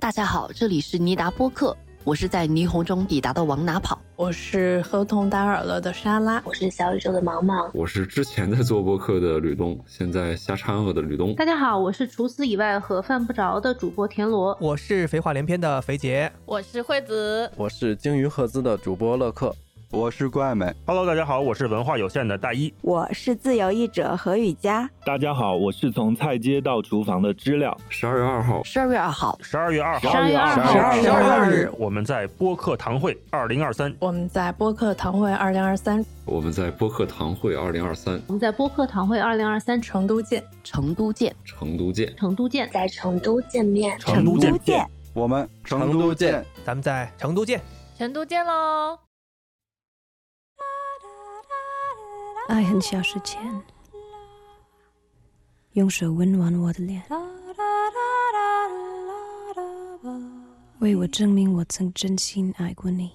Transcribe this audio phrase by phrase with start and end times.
[0.00, 4.00] 大家好，这里是尼达播客，我是在霓虹中抵达的往哪跑。
[4.16, 11.34] 我是合同打耳了的沙拉，我是小宇宙的毛毛，我是之前在做播客的吕东，现在瞎掺和的吕东。
[11.34, 19.54] 大家好，我是除此以外和饭不着的主播田螺，我是废话连篇的肥杰，我是惠子，我是鲸鱼赫兹的主播乐克。
[19.92, 27.76] 我是怪美，Hello，大家好，我是文化有限的大一，我是自由译者何雨佳，大家好，我是从菜街到厨房的知了。
[27.88, 47.60] 十二月二号，十二月二号，十二月二号，十二月二号，十二月二日，我们在播客堂会二零二三，我们在播客堂会二零二三，我们在播客堂会二零二三，我们在播客堂会二零二三，成都见，成都见，成都见，成都见，在成都见面，成都见，我们成都见，咱们在成都见，
[47.98, 49.09] 成都见喽。
[52.50, 53.40] 爱恨消失前，
[55.74, 57.00] 用手温暖我的脸，
[60.80, 63.12] 为我证明我曾真心爱过你。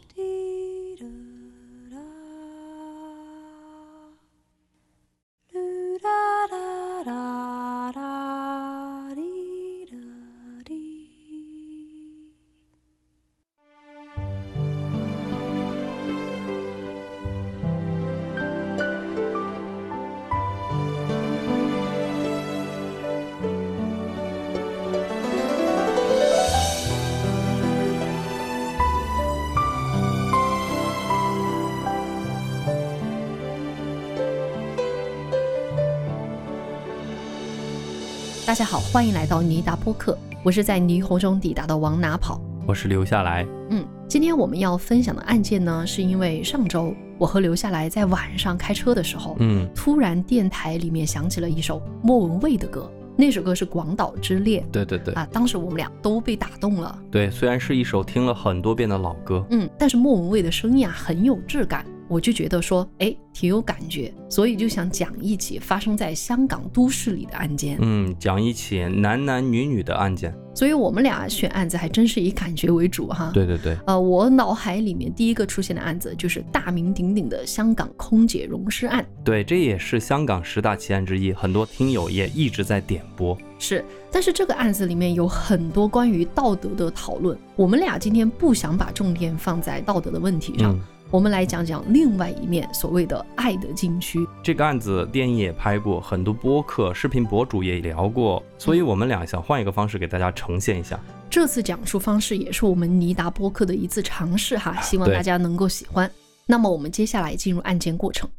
[38.46, 40.16] 大家好，欢迎来到尼达播客。
[40.44, 42.40] 我是在霓虹中抵达的，往哪跑？
[42.68, 43.44] 我是留下来。
[43.72, 52.88] 嗯，今天我们要分享的案件呢，是因为上周我和留下来在晚上开车的时候，嗯，突然电台里面响起了一首莫文蔚的歌，
[53.18, 54.64] 那首歌是《广岛之恋》。
[54.72, 56.96] 对对对，啊，当时我们俩都被打动了。
[57.10, 61.84] 对，虽然是一首听了很多遍的老歌，嗯，但是莫文蔚的声音啊很有质感。
[62.08, 67.78] 我就觉得说，哎，挺有感觉，所以就想讲一起发生在香港都市里的案件。
[67.82, 70.34] 嗯，讲一起男男女女的案件。
[70.54, 73.30] 所以我们俩选案子还真是以感觉为主哈。
[73.34, 73.78] 对对对。
[73.86, 79.06] 呃，我脑海里面第一个出现的案子就是大名鼎鼎的香港空姐溶尸案。
[79.24, 83.38] 对，这也是香港十大奇案之一，很多听友也一直在点播。
[83.60, 90.80] 是，但是这个案子里面有很多关于道德的讨论，我们俩今天不想把重点放在道德的问题上。
[91.16, 94.20] 我们来讲讲另外一面，所谓的爱的禁区。
[94.44, 101.00] 这个案子电影也拍过，很多播客、视频博主也聊过，所以我们俩想换一个方式给大家呈现一下。
[101.30, 106.12] 这次讲述方式也是我们尼达播客的一次尝试哈，希望大家能够喜欢。
[106.46, 108.30] 那么我们接下来进入案件过程。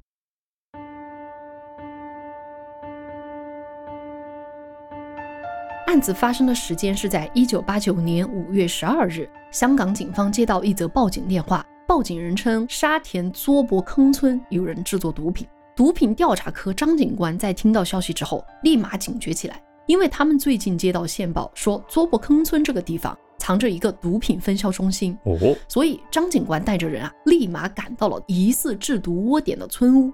[5.86, 11.64] 案子发生的时间是在一九八九年五月十二日，香港警方接到一则报警电话。
[11.86, 25.16] 报警人称沙田作博坑村有人制作毒品，毒品调查科张警官在听到消息之后，立马警觉起来，因为他们最近接到线报说作博坑村这个地方藏着一个毒品分销中心。
[25.22, 30.12] 哦，所以张警官带着人啊，立马赶到了疑似制毒窝点的村屋。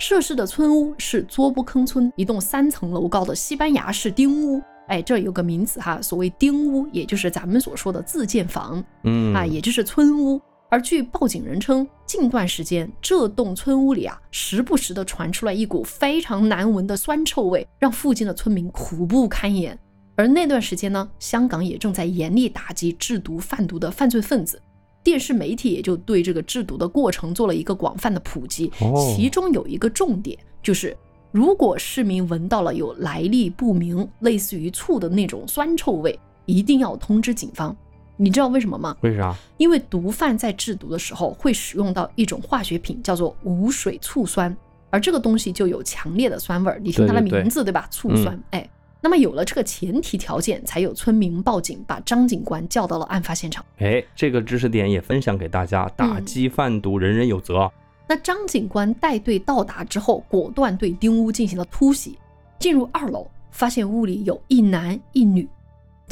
[0.00, 9.32] 涉事的村屋是作博坑村一栋三层楼高的西班牙式丁屋，哎，这有个名词哈，所谓丁屋，也就是咱们所说的自建房，嗯。
[9.32, 10.40] 啊，也就是村屋。
[10.72, 19.78] 而据报警人称，近段时间这栋村屋里啊，时不时的传出来一股非常难闻的酸臭味，让附近的村民苦不堪言。
[20.16, 24.58] 而那段时间呢，香港也正在严厉打击制毒贩毒的犯罪分子，
[25.04, 28.72] 电视媒体也就对这个制毒的过程做了一个广泛的普及。
[29.14, 30.96] 其中有一个重点就是，
[31.32, 37.76] 如果市民闻到了有来历不明、类似于醋的那种酸臭味，一定要通知警方。
[38.22, 38.96] 你知道为什么吗？
[39.00, 39.34] 为啥？
[39.56, 44.56] 因为毒贩在制毒的时候会使用到一种化学品，叫做无水醋酸，
[44.90, 46.78] 而这个东西就有强烈的酸味儿。
[46.80, 47.88] 你听它的名字，对吧？
[47.90, 48.40] 醋酸。
[48.50, 48.64] 哎，
[49.00, 53.64] 那么有了这个前提条件，才有村民报警，把张警官叫到了案发现场。
[53.78, 57.68] 哎，这个知识点也分享给大家，打击贩毒，人人有责。
[58.06, 62.16] 那张警官带队到达之后，果断对丁屋进行了突袭，
[62.60, 65.48] 进入二楼，发现屋里有一男一女。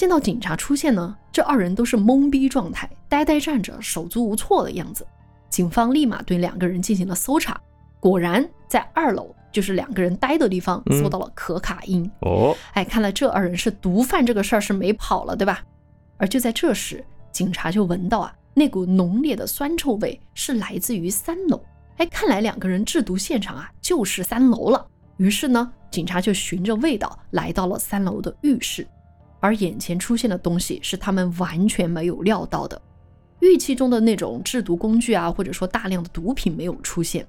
[0.01, 5.07] 见到警察出现呢，这二人都是懵逼状态，呆呆站着，手足无措的样子。
[5.51, 7.61] 警方立马对两个人进行了搜查，
[8.01, 12.11] 果然在二楼，就是两个人待的地方，搜到了可卡因。
[12.23, 15.63] 哦，哎，看来这二人是毒贩，这个事儿是没跑了，对吧？
[16.17, 21.63] 而就在这时，警察就闻到啊，那股浓烈的酸臭味是来自于三楼。
[21.99, 24.87] 哎，看来两个人制毒现场啊，就是三楼了。
[25.19, 28.89] 于是呢，警察就循着味道来到了三楼的浴室。
[29.41, 32.81] 而眼前出现的东西是他们完全没有料到的。
[33.41, 37.27] 预期中的那种制毒工具啊，或者说大量的毒品没有出现。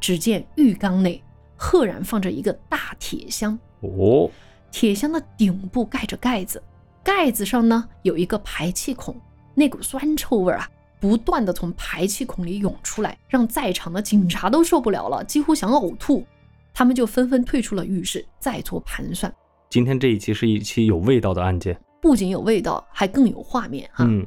[0.00, 1.20] 只见浴缸内
[1.56, 4.30] 赫然放着一个大铁箱，哦，
[4.70, 6.62] 铁箱的顶部盖着盖子，
[7.02, 9.20] 盖子上呢有一个排气孔，
[9.56, 10.70] 那股酸臭味啊，
[11.00, 16.24] 不断的从排气孔里涌出来，让在场的警察都受不了了，几乎想呕吐。
[16.72, 19.34] 他们就纷纷退出了浴室，再做盘算。
[19.70, 24.06] 今天这一期是一期有味道的案件，不仅有味道，还更有画面哈。
[24.08, 24.26] 嗯，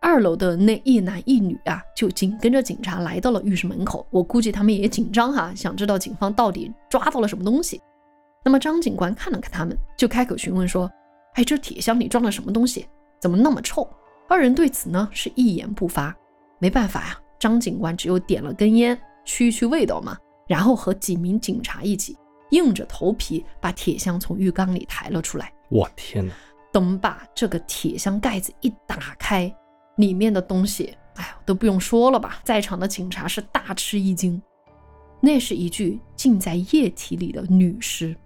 [0.00, 4.04] 二楼的那一男一女啊，就紧跟着警察来到了浴室门口。
[4.10, 7.80] 我估计他们也紧张哈，想知道警方到底抓到了什么东西。
[8.44, 10.90] 那么张警官看了看他们，就开口询问说
[11.34, 12.84] ：“哎，这铁箱里装了什么东西？
[13.20, 13.88] 怎么那么臭？”
[14.28, 16.12] 二人对此呢是一言不发。
[16.58, 20.16] 没办法呀，张警官只有点了根烟，驱一驱味道嘛。
[20.48, 22.16] 然后和几名警察一起，
[22.50, 25.52] 硬着头皮把铁箱从浴缸里抬了出来。
[25.68, 26.32] 我天哪！
[26.72, 29.52] 等把这个铁箱盖子一打开，
[29.96, 34.40] 里面的东西，哎呀，都不用说了吧，在场的警察是大吃一惊。
[35.20, 38.16] 那是一具浸在液体里的女尸，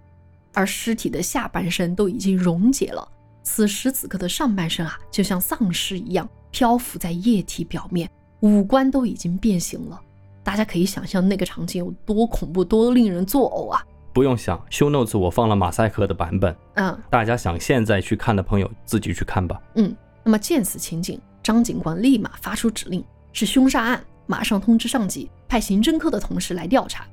[0.53, 3.05] 而尸体的下半身都已经溶解了，
[3.43, 8.09] 此时此刻的上半身啊，就像丧尸一样漂浮在液体表面，
[8.41, 9.99] 五官都已经变形了。
[10.43, 13.83] 大家可以想象那个场景有多恐怖，多令人作呕啊！
[14.15, 19.61] 不用想，show notes 我放了马赛克的版本，嗯，大家想现在去看的朋友自己去看吧。
[19.73, 23.03] 嗯，那么见此情景，张警官立马发出指令，
[23.33, 27.05] 是凶杀案，马上通知上级，派刑侦科的同事来调查。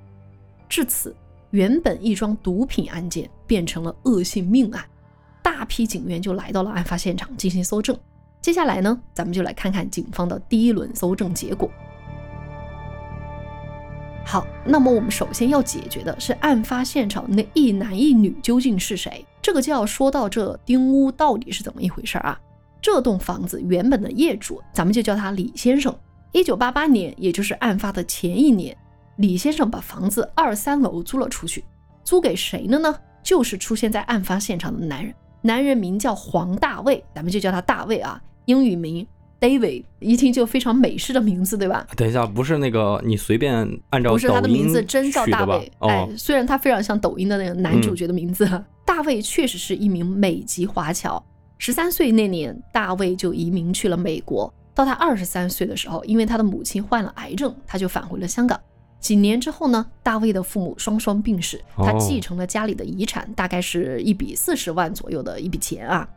[0.69, 1.13] 至此，
[1.51, 4.85] 原本一桩毒品案件变成了恶性命案，
[5.43, 7.99] 大批警员就来到了案发现场进行搜证。
[8.41, 11.69] 接下来呢，咱们就来看看警方的第一轮搜证结果。
[14.25, 19.25] 好，那么我们首先要解决的是案发现场那一男一女究竟是谁？
[19.43, 22.39] 这个就要说到这丁屋到底是怎么一回事啊？
[22.81, 25.95] 这栋房子原本的业主，咱们就叫他李先生。
[26.31, 28.75] 一九八八年，也就是案发的前一年，
[29.17, 31.65] 李先生把房子二三楼租了出去，
[32.05, 32.95] 租给谁了呢？
[33.23, 39.07] 就是出现在案发现场的男人，男人名叫黄大卫，咱们就叫他大卫啊，英语名。
[39.43, 41.85] David 一听就非常美式的名字，对吧？
[41.97, 43.53] 等一下，不是那个你随便
[43.91, 45.73] 按照不是他的名字真叫大卫。
[45.81, 48.49] 哎，虽然他非常像抖音的那个男主角的名字，
[48.87, 51.21] 大卫确实是一名美籍华侨。
[51.59, 54.53] 十三岁那年，大卫就移民去了美国。
[54.75, 58.59] 到他二十三岁的时候，因为他的母亲患了癌症，他就返回了香港。
[59.01, 66.09] 几年之后呢，大卫的父母双双病逝，他继承了家里的遗产，大概是一笔四十万左右的一笔钱啊。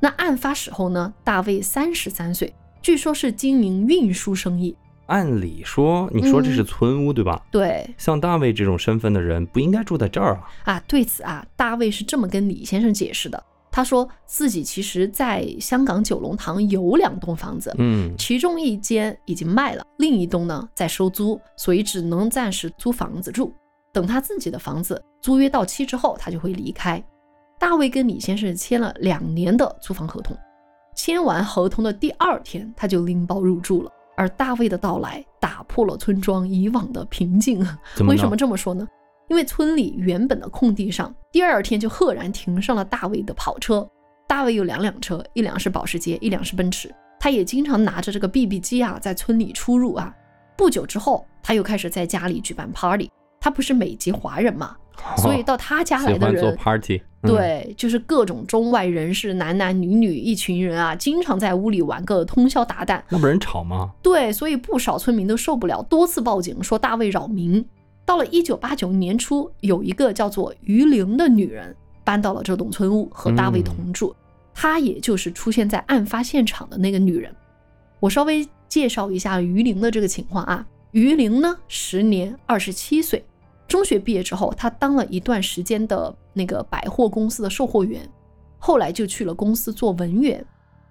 [0.00, 2.52] 那案发时候呢，大卫三十三岁。
[2.82, 4.76] 据说是经营运输生意。
[5.06, 7.40] 按理说，你说这是村屋对吧？
[7.50, 7.88] 对。
[7.96, 10.42] 像大卫这种身份的人不应该住在这儿啊！
[10.64, 13.42] 啊，对此啊，大卫是这么跟李先生解释的。
[13.70, 23.54] 他说自己其实在香港九龙塘有两栋房子，嗯，其中一间已经卖了，另一栋呢在收租，所以只能暂时租房子住。
[23.92, 27.02] 等他自己的房子租约到期之后，他就会离开。
[27.58, 30.36] 大卫跟李先生签了两年的租房合同。
[30.94, 33.90] 签完合同的第二天，他就拎包入住了。
[34.16, 37.66] 而大卫的到来打破了村庄以往的平静。
[38.06, 38.86] 为什么这么说呢？
[39.28, 43.88] 因为村里原本的空地上，第二天就赫然停上了大卫的跑车。
[44.28, 46.94] 大卫有两辆车，一辆是保时捷，一辆是奔驰。
[47.18, 50.14] 他也经常拿着这个 BB 机啊，在村里出入啊。
[50.56, 53.10] 不久之后，他又开始在家里举办 party。
[53.40, 54.76] 他不是美籍华人嘛，
[55.18, 57.02] 所以到他家来的人做 party。
[57.22, 63.00] 对，就是各种中外人士，男男女女一群人啊，经常在屋里玩个通宵达旦。
[63.08, 63.92] 那不人吵吗？
[64.02, 67.64] 对，所以不少村民都受不了，多次报警说大卫扰民。
[68.04, 71.72] 到了一九八九年初，有一个叫做于玲的女人
[72.02, 74.12] 搬到了这栋村屋，和大卫同住。
[74.52, 77.32] 她也就是出现在案发现场的那个女人。
[78.00, 83.24] 我稍微介绍一下于玲的这个情况啊，于玲呢，时年二十七岁。
[83.72, 88.06] 中学毕业之后，他当了一段时间的那个百货公司的售货员，
[88.58, 90.44] 后来就去了公司做文员。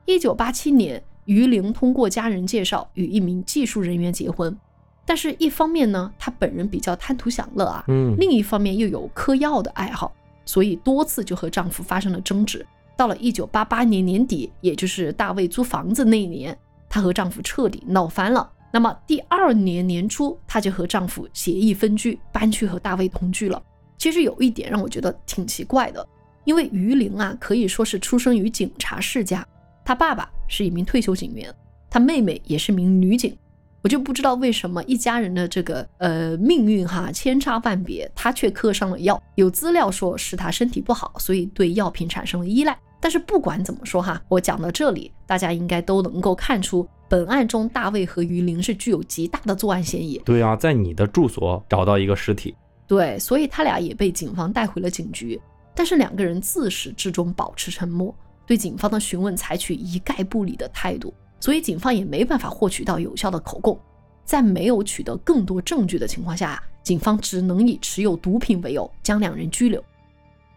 [0.05, 4.57] 一九八七年，于玲通过家人介绍与一名技术人员结婚，
[5.05, 10.11] 但是一方面呢，她本人比较贪图享乐啊，嗯，另一方面又有嗑药的爱好，
[10.43, 12.65] 所以多次就和丈夫发生了争执。
[12.97, 16.57] 到了一九八八年年底，也就是大卫租房子那一年，
[16.89, 18.51] 她和丈夫彻底闹翻了。
[18.71, 23.61] 那么第二年年初，她就和丈夫协议分居，搬去和大卫同居了。
[23.97, 26.07] 其实有一点让我觉得挺奇怪的，
[26.45, 29.45] 因为于玲啊可以说是出生于警察世家，
[29.83, 31.53] 她爸爸是一名退休警员，
[31.89, 33.37] 她妹妹也是名女警。
[33.83, 39.21] 我就不知道为什么一家人的这个呃命运哈千差万别，她却嗑上了药。
[39.35, 42.77] 有资料说是她身体不好，所以对药品产生了依赖。
[42.99, 50.17] 但是不管怎么说哈，我讲到这里，大家应该都能够看出，本案中大卫和于林是具有极大的作案嫌疑。
[50.19, 52.55] 对啊，在你的住所找到一个尸体，
[52.87, 55.37] 对，所以他俩也被警方带回了警局。
[55.75, 58.15] 但是两个人自始至终保持沉默，
[58.47, 63.77] 对警方的询问采取一概不理的态度，所以警方也没办法获取到有效的口供。
[64.23, 69.83] 在没有取得更多证据的情况下，警方只能以持有毒品为由将两人拘留。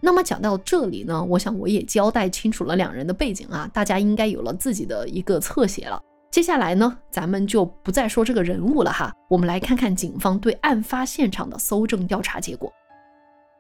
[0.01, 6.01] 那么讲到这里呢，我想我也交代清楚了两人的背景啊，大家应该有了自己的一个侧写了。
[6.35, 12.73] 接下来呢，咱们就不再说这个人物了哈，我们来看看警方对案发现场的搜证调查结果。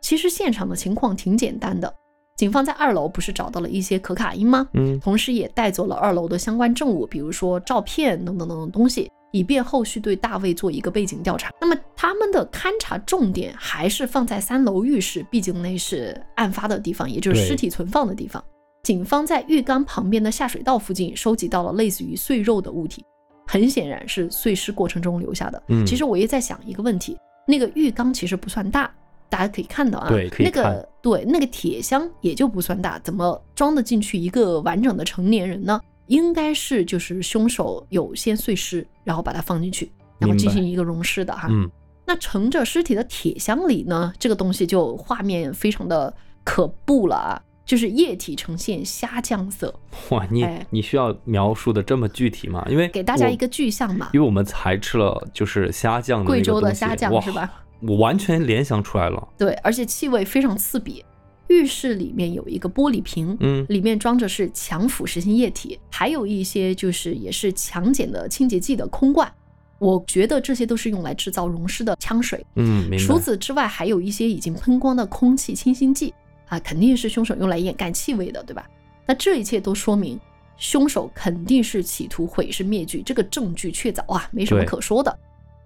[0.00, 1.94] 其实现场的情况挺简单的，
[2.36, 4.66] 警方在二楼不是找到了一些可卡因吗？
[4.72, 9.08] 嗯，同时也带走了二楼的相关证物，比如说照片等等等等东西。
[9.30, 11.52] 以便后续对大卫做一个背景调查。
[11.60, 18.44] 那么他们的勘查重点还是放在三楼浴室，毕竟那是案发的地方，也就是尸体存放的地方。
[18.84, 23.04] 警方在浴缸旁边的下水道附近收集到了类似于碎肉的物体，
[23.46, 25.60] 很显然是碎尸过程中留下的。
[25.68, 28.94] 嗯，其实我也在想一个问题，那个浴缸其实不算大，
[29.30, 35.80] 大家可以看到啊，对，那个对那个铁箱也就不算大，怎么装得进去一个完整的成年人呢？
[36.08, 41.48] 应该是就是凶手有先碎尸，然后把它放进去，然后进行一个溶尸的哈。
[41.50, 41.66] 嗯，
[42.04, 46.14] 那盛着尸体的铁箱里呢，这个东西就画面非常的
[46.44, 49.74] 可怖了啊，就是液体呈现虾酱色。
[50.10, 52.66] 哇，你你需要描述的这么具体吗？
[52.68, 57.64] 因为给大家一个具象嘛，因为我们才吃了就是虾酱的贵州的虾酱是吧？
[57.80, 59.28] 我完全联想出来了。
[59.36, 61.04] 对，而且气味非常刺鼻。
[61.48, 69.30] 浴室里面有一个玻璃瓶，嗯，里面装着是强腐蚀性液体，还有一些就是也是强碱的清洁剂的空罐。
[69.78, 76.14] 我觉得这些都是用来制造溶尸的枪水，嗯，除此之外，还有一些已经喷光的空气清新剂
[76.46, 78.68] 啊，肯定是凶手用来掩盖气味的，对吧？
[79.06, 80.18] 那这一切都说明
[80.56, 85.18] 凶手肯定是企图毁尸灭迹，这个证据确凿啊，没什么可说的。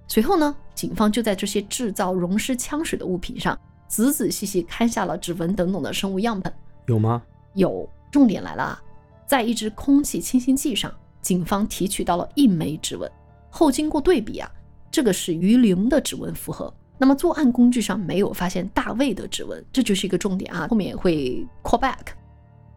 [0.06, 3.58] 随后呢，警方就在这些制造溶尸枪水的物品上。
[3.88, 6.52] 仔仔细细看下了指纹等等的生物样本，
[6.86, 7.22] 有吗？
[7.54, 7.88] 有。
[8.10, 8.82] 重点来了啊，
[9.26, 13.10] 在一支空气清新剂上，警方提取到了一枚指纹。
[13.50, 14.50] 后经过对比啊，
[14.90, 16.72] 这个是于玲的指纹符合。
[16.98, 20.66] 那么作案工具上没有发现大卫的指纹，这就是一个重点啊。
[20.68, 21.94] 后面也会 call back。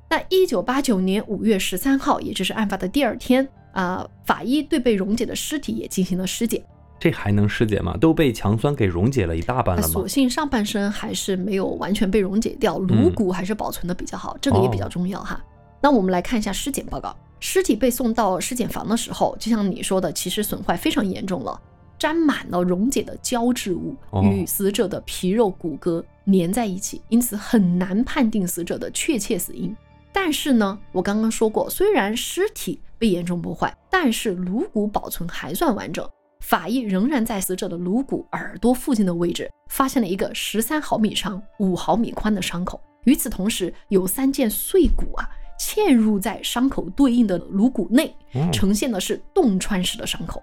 [0.09, 6.63] 那一九八九年五月十三号，也就是案发的第二天啊，法医对被溶解的尸体也进行了尸检。
[6.99, 7.97] 这还能尸检吗？
[7.97, 9.87] 都被强酸给溶解了一大半了吗？
[9.87, 15.43] 所幸上半身还是没有完全被溶解掉，颅骨还是保存的比较好，这个也比较重要哈。
[15.81, 17.15] 那我们来看一下尸检报告。
[17.39, 21.59] 尸体被送到尸检房的时候，就像你说的，其实损坏非常严重了，
[22.01, 29.71] 沾满了溶解的胶质物，与死者的皮肉骨骼粘在一起，因此很难判定死者的确切死因。
[30.11, 36.03] 但是呢，我刚刚说过，虽然尸体被严重破坏，但是颅骨保存还算完整。
[36.39, 42.81] 法医仍然在死者的颅骨耳朵附近的位置发现了一个十三毫米长、五毫米宽的伤口。
[43.03, 45.29] 与此同时，有三件碎骨啊
[45.59, 48.11] 嵌入在伤口对应的颅骨内，
[48.51, 50.41] 呈现的是洞穿式的伤口。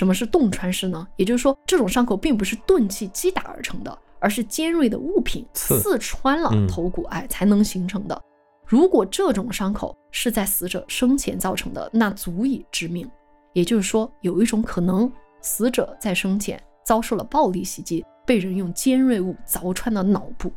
[0.00, 1.06] 什么是洞穿式呢？
[1.16, 8.18] 也就是说，这种伤口并不是钝器击打而成的，而是尖锐的物品刺穿了头骨，哎，才能形成的。
[8.64, 13.06] 如果这种伤口是在死者生前造成的，那足以致命。
[13.52, 15.12] 也就是说，有一种可能。
[15.42, 20.50] 死者在生前遭受了暴力袭击，被人用尖锐物凿穿了脑部。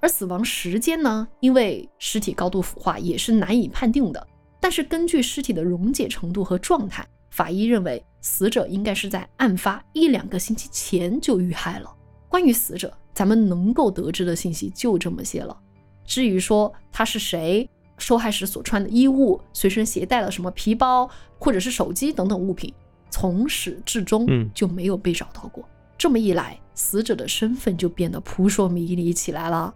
[0.00, 1.28] 而死亡时间呢？
[1.40, 4.26] 因为尸体高度腐化，也是难以判定的。
[4.58, 11.94] 但是根据尸体的溶解程度和状态，法医认为死者应该是在案发一两个星期前就遇害了。
[12.28, 15.56] 关于死者，咱们能够得知的信息就这么些了。
[16.04, 22.74] 至于说他是谁，受害时所穿的衣物，随身携带了什么皮包或者是手机等等物品。
[23.10, 25.64] 从始至终就没有被找到过。
[25.96, 29.72] 这么一来，死者的身份就变得扑朔迷离起来了。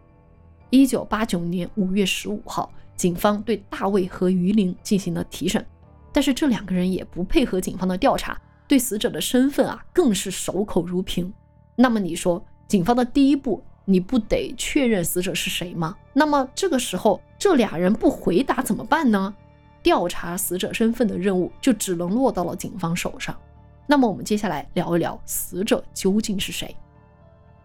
[0.70, 5.64] 一九八九年五月十五号，警方对大卫和于林进行了提审，
[6.12, 11.32] 但是这两个人也不配合警方的调查，对死者的身份啊更是守口如瓶。
[11.76, 15.96] 那么你说，警方的第一步，你不得确认死者是谁吗？
[16.12, 19.34] 那么这个时候，这俩人不回答怎么办呢？
[19.82, 23.34] 调查死者身份的任务就只能落到了警方手上。
[23.86, 26.76] 那么我们接下来聊一聊死者究竟是谁。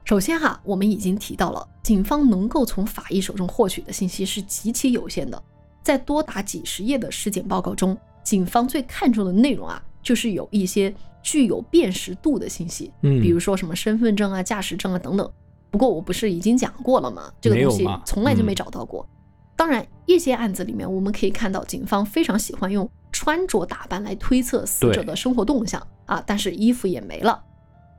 [0.06, 5.42] 首先哈，我们已经提到了，警方能够从法医手中获取的信息是极其有限的。
[5.84, 15.32] 在多达几十页的尸检报告中，警方最看重的内容啊，就是有一些具有辨识度的信息，嗯，比如说什么身份证啊、驾驶证啊等等。
[15.72, 17.32] 不过我不是已经讲过了吗？
[17.40, 19.08] 这个东西从来就没找到过。
[19.56, 27.42] 当然，一些案子里面我们可以看到，警方非常喜欢用穿着打扮来推测死者的生活动向啊，但是衣服也没了。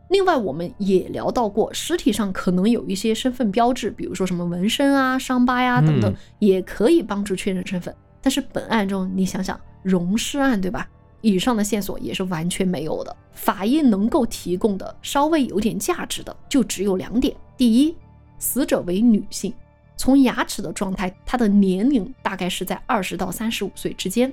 [0.08, 7.94] 另外，我们也聊到过，尸体上可能有一些身份标志，比如说什么纹身啊、伤疤呀、等等，也可以帮助确认身份。
[8.22, 10.88] 但是本案中，你想想，溶尸案对吧？
[11.22, 13.16] 以上的线索也是完全没有的。
[13.32, 17.96] 法医能够提供的稍微有点价值的，就只有两点：第一，
[18.38, 19.52] 死者为女性，
[19.96, 24.30] 从牙齿的状态，她的年龄大概是在二十到三十五岁之间；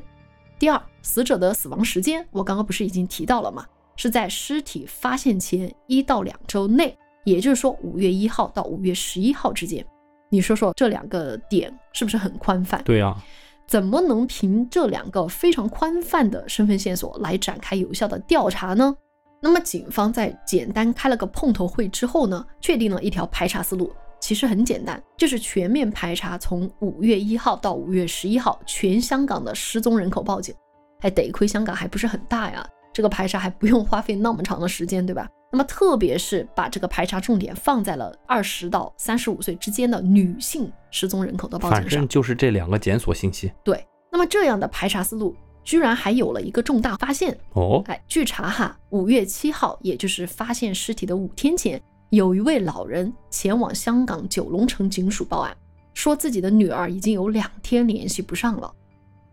[0.59, 3.65] 第二，死者的死亡时间，我刚刚不是已经提到了吗？
[3.95, 9.85] 是在尸体发现前一到两周内，也就是说五月一号到五月十一号之间。
[10.29, 12.81] 你说说这两个点是不是很宽泛？
[12.83, 13.15] 对呀。
[13.67, 18.95] 怎么能凭这两个非常宽泛的身份线索来展开有效的调查呢？
[19.41, 30.55] 那么警方在简单开了个碰头会之后呢，确定了一条排查思路，其实很简单，就是全面排查从五月一号到五月十一号全香港的失踪人口报警。
[31.01, 35.27] 还，得亏香港还不是很大呀，这个排查还不用花费那么长的时间，对吧？
[35.51, 43.51] 那么特别是把这个排查重点放在了二十到三十五岁之间的女性失踪人口的报警上，反正就是这两个检索信息。
[43.63, 47.83] 对，那么这样的排查思路居然还有了一个重大发现哦！
[47.85, 55.55] 哎，据查哈，五月七号，也就是发现尸体的五天前，有一位老人前往香港九龙城警署报案，
[55.93, 58.73] 说自己的女儿已经有两天联系不上了。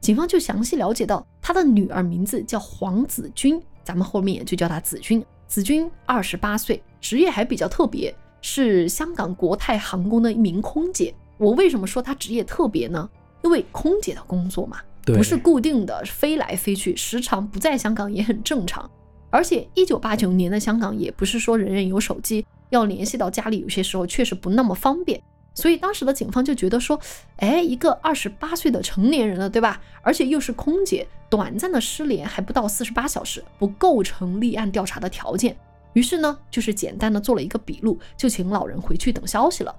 [0.00, 5.24] 警方就详细了解到，他的女儿名字叫黄子君，咱们后面也就叫她子君。
[5.46, 11.14] 子君二十八岁，职业还比较特别，是香港国泰航空的一名空姐。
[11.36, 13.08] 我为什么说她职业特别呢？
[13.42, 18.90] 因为空姐的工作嘛，不是固定的，飞来飞去，时常不在香港也很正常。
[19.28, 25.20] 而且一九八九年的香港也不是说人人有手机，要联系到家里，有些时候确实不那么方便。
[25.52, 26.98] 所以当时的警方就觉得说，
[27.36, 29.80] 哎，一个二十八岁的成年人了，对吧？
[30.00, 35.56] 而且又是空姐，短暂的失联还不到四十八小时，不构成立案调查的条件。
[35.92, 39.74] 于是呢，就是简单的做了一个笔录，就请老人回去等消息了。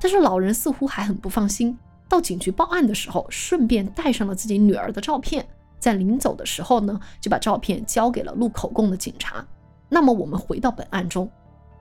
[0.00, 1.76] 但是老人似乎还很不放心，
[2.08, 5.46] 到警局报案的时候，顺便带上了自己女儿的照片，
[5.78, 9.46] 在临走的时候呢，就把照片交给了录口供的警察。
[9.90, 11.30] 那么我们回到本案中，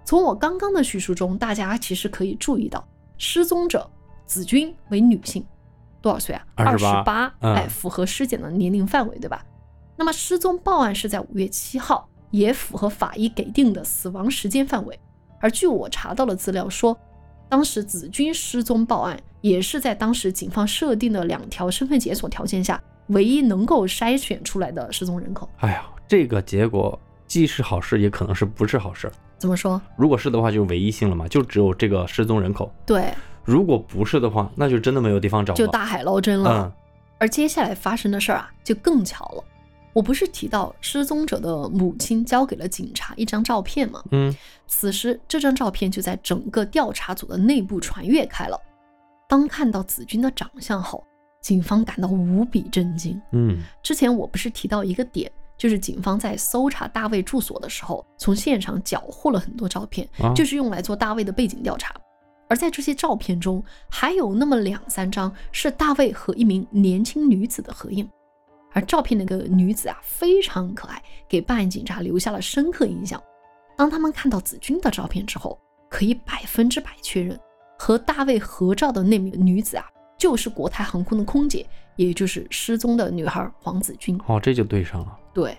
[0.04, 2.86] 从我刚刚的叙述中，大家其实可以注意到。
[3.20, 3.88] 失踪者
[4.26, 5.46] 子君为女性，
[6.02, 6.44] 多少岁啊？
[6.56, 7.32] 二十八。
[7.42, 9.46] 哎，符合尸检的年龄范围，对吧？
[9.96, 14.98] 那么失踪报案是在五月七号，也符合法医给定的死亡时间范围。
[15.42, 16.98] 而据我查到的资料说，
[17.50, 25.50] 当时子君失踪报案也是在当时警方设定的两条身份解锁条件下，唯一能够筛选出来的失踪人口。
[25.58, 26.98] 哎呀，这个结果
[27.30, 29.10] 既是好事，也可能是不是好事。
[29.38, 29.82] 怎么说？
[29.96, 32.70] 如果是的话，就是唯一性了嘛，就只有这个失踪人口。
[32.86, 33.14] 对，
[33.46, 36.52] 如果不是的话，那就真的没有地方找了，就大海捞针了。
[36.52, 36.72] 嗯。
[37.20, 39.44] 而接下来发生的事儿啊，就更巧了。
[39.94, 44.04] 我不是提到失踪者的母亲交给了警察一张照片吗？
[44.12, 44.36] 嗯。
[44.68, 48.60] 此时这张照片就在整个调查组的内部传阅开了。
[49.28, 51.06] 当看到子君的长相后，
[51.42, 53.22] 警方感到无比震惊。
[53.34, 53.60] 嗯。
[53.84, 55.32] 之前我不是提到一个点？
[55.60, 61.94] 就是警方在搜查大卫住所的时候，从现场缴获了很多照片，就是用来做大卫的背景调查。
[62.48, 68.10] 而在这些照片中，还有那么两三张是大卫和一名年轻女子的合影。
[68.72, 73.22] 而照片那个女子啊，非常可爱，给办案警察留下了深刻印象。
[73.76, 77.38] 当他们看到子君的照片之后，可以百分之百确认，
[77.78, 79.86] 和大卫合照的那名女子啊，
[80.18, 81.68] 就是国泰航空的空姐，
[81.98, 84.20] 也就是失踪的女孩黄子君。
[84.28, 85.19] 哦，这就对上了。
[85.34, 85.58] 对，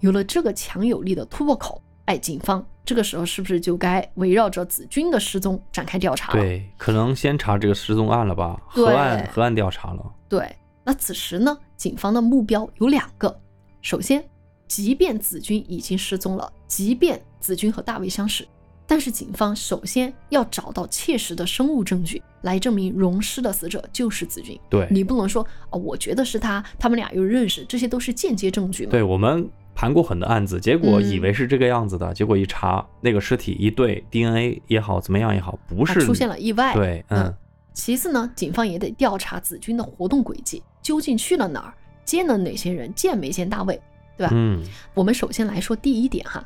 [0.00, 6.40] 有了这个强有力的突破口，哎，警方这个时候是不是就该围绕着子君的失踪展开调查了？
[6.40, 10.04] 对，可能先查这个失踪案了吧，河岸河岸调查了。
[10.28, 13.40] 对，那此时呢，警方的目标有两个，
[13.82, 14.24] 首先，
[14.66, 18.46] 即便子君已经失踪了，即便子君和大卫相识。
[18.90, 24.58] 但是警方首先要找到切实的生物证据来证明溶尸的死者就是子君。
[24.68, 28.90] 对你不能说啊，我觉得是他，他们俩又认识，这些都是间接证据嘛。
[28.90, 36.74] 对我们盘过很多案子，结果以为是这个样子的，结果一查那个尸体一对 DNA 也好，怎么样也好，不是出现了意外。
[36.74, 37.32] 对，嗯。
[37.72, 41.74] 其次呢，警方也得调查子君的活动轨迹，究竟去了哪儿，
[42.04, 43.80] 见了哪些人，见没见大卫，
[44.16, 44.32] 对吧？
[44.34, 44.60] 嗯。
[44.94, 46.44] 我们首先来说第一点哈。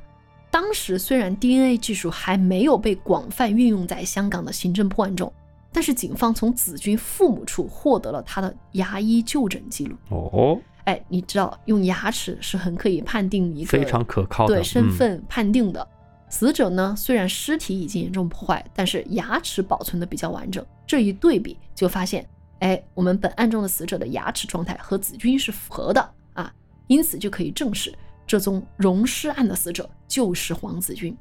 [0.54, 5.32] 当时虽然 DNA 技术还没有被广泛运用在香港的行政破案中，
[5.72, 9.96] 但是警方从子君父母处获得了他的牙医就诊记录。
[10.10, 15.84] 哦，哎，你知道用牙齿是很可以判定一个非常可靠的对身份判定的。
[16.28, 20.64] 死者呢，虽然尸体已经严重破坏，但是牙齿保存的比较完整。
[20.86, 22.24] 这一对比就发现，
[22.60, 26.54] 哎，我们本案中的死者的牙齿状态和子君是符合的啊，
[26.86, 27.92] 因此就可以证实
[28.34, 31.16] 这宗溶尸案的死者就是黄子君。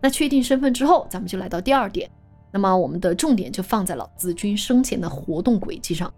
[0.00, 2.10] 那确定身份之后，咱们就来到第二点，
[2.50, 6.10] 那么我们的重点就放在了子君生前的活动轨迹上。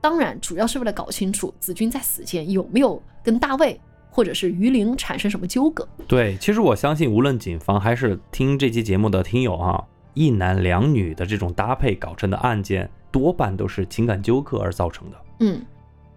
[0.00, 3.78] 当然，主要是为了搞清楚子君在死前有没有跟大卫
[4.10, 5.86] 或者是于玲产生什么纠葛。
[6.08, 9.84] 对，其实我相信，无论警方还是听这期节目的听友啊，
[10.14, 15.16] 一男两女的这种搭配搞成的案件，多半都是情感纠葛而造成的。
[15.40, 15.62] 嗯，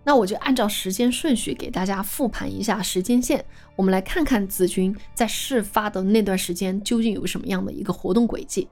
[0.10, 3.46] 那我就按照时间顺序给大家复盘一下时间线，
[3.76, 8.68] 我们来看看子君在事发的那段时间究竟有什么样的一个活动轨迹。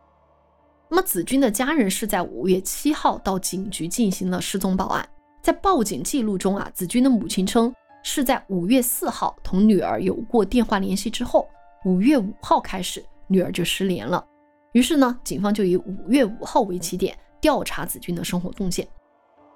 [0.89, 5.07] 那么子君的家人是在五月七号到警局进行了失踪报案，
[5.43, 7.71] 在报警记录中啊，子君的母亲称
[8.01, 11.47] 是在五月四号同女儿有过电话联系之后，
[11.85, 14.25] 五月五号开始女儿就失联了。
[14.71, 18.87] 于是呢，警方就以五月五号为起点调查子君的生活动线。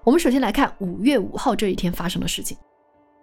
[0.04, 2.58] 我们首先来看五月五号这一天发生的事情。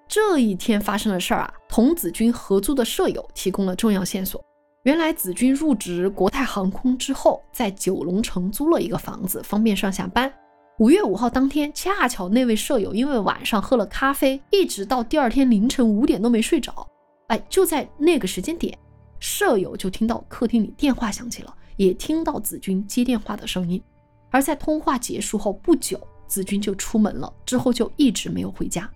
[0.06, 4.40] 这一天发生的事儿啊，童子君合租的舍友提供了重要线索。
[4.84, 10.32] 原来子君入职国泰航空之后，在九龙城租了一个房子，方便上下班。
[10.78, 16.86] 五月五号当天，恰巧那位舍友因为晚上喝了咖啡，一直到第二天凌晨五点都没睡着。
[17.26, 18.78] 哎，就在那个时间点，
[19.18, 23.82] 舍友就听到客厅里电话响起了，也听到子君接电话的声音。
[24.30, 28.88] 而在通话结束后不久，子君就出门了，之后就一直没有回家。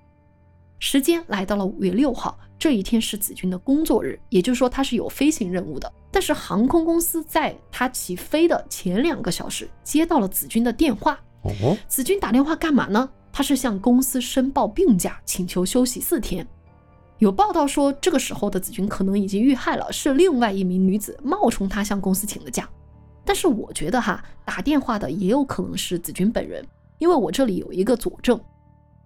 [0.78, 5.92] 时间来到了五月六号，这一天是子君的工作日，也就是说他是有飞行任务的。
[6.10, 11.18] 但是航空公司在他起飞的前两个小时接到了子君的电话。
[11.42, 13.08] 哦，子君打电话干嘛呢？
[13.32, 16.46] 他是向公司申报病假，请求休息四天。
[17.18, 22.68] 有报道说，这个时候的子君可能已经遇害了，是另外一名女子冒充他向公司请的假。
[23.24, 26.66] 但是我觉得哈，打电话的也有可能是子君本人，
[27.02, 28.40] 因为我这里有一个佐证。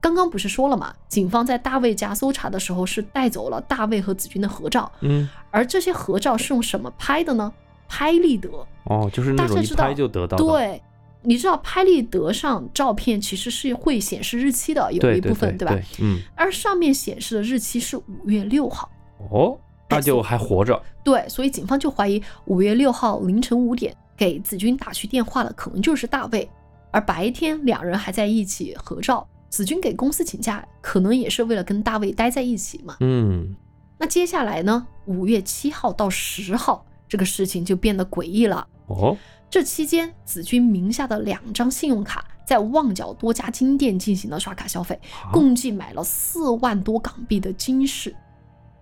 [0.03, 0.93] 刚刚不是说了吗？
[1.09, 7.51] 警方在大卫家搜查的时候是带走了大卫和子君的合照，嗯，而这些合照是用什么拍的呢？
[7.89, 8.51] 拍立得。
[8.85, 10.37] 哦，就是那种一拍就得到。
[10.37, 10.81] 对，
[11.23, 15.75] 你知道拍立得上照片其实是会显示日期的，有一部分对吧？
[15.99, 16.21] 嗯。
[16.37, 18.91] 而上面显示的日期是五月六号。
[19.31, 20.81] 哦，那就还活着。
[21.03, 26.49] 对，所以警方就怀疑五月六号凌晨五点给子君打去电话的可能就是大卫，
[26.97, 29.29] 而白天两人还在一起合照。
[29.51, 32.97] 子君给公司请假，可能也是为了跟大卫待在一起嘛。
[33.01, 33.55] 嗯，
[33.99, 34.87] 那接下来呢？
[35.05, 38.67] 五月七号到十号，这个事情就变得诡异了。
[38.87, 39.15] 哦，
[39.51, 44.99] 这期间，子君名下的两张信用卡在旺角多家金店进行了刷卡消费，
[45.31, 48.17] 共计买了四万多港币的金饰。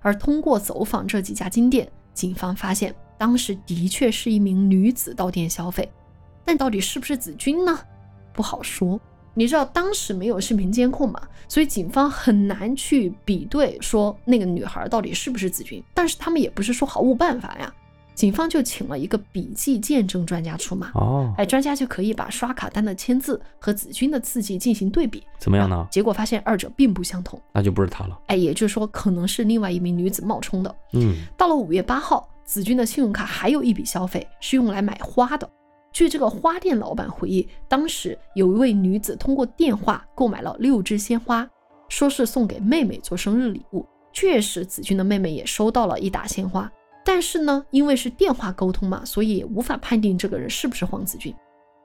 [0.01, 5.91] 而通过走访这几家金店，警方发现当时的确是一名女子到店消费，
[6.45, 7.77] 但到底是不是子君呢？
[8.35, 9.01] 不好说。
[9.37, 15.83] 你知道当时没有视频监控嘛，所以警方很难去比对说那个女孩到底是不是子君。
[15.93, 17.75] 但是他们也不是说毫无办法呀，
[18.15, 20.93] 警方就请了一个笔迹见证专家出马。
[20.95, 25.85] 哦，哎，专家就可以把刷卡单的签字和子君的字迹进行对比，怎么样呢？
[25.91, 28.17] 结果发现二者并不相同，那就不是他了。
[28.27, 30.73] 哎，也就是说可能是另外一名女子冒充的。
[30.93, 35.51] 嗯，到了五月八号，子君的信用卡还有一笔消费是用来买花的。
[35.95, 41.49] 据这个花店老板回忆，当时有一位女子通过电话购买了六支鲜花，
[41.89, 43.87] 说是送给妹妹做生日礼物。
[44.13, 46.69] 确实，子君的妹妹也收到了一打鲜花，
[47.05, 51.33] 但是呢，因为是电话沟通嘛，所以也无法判定这个人是不是黄子君。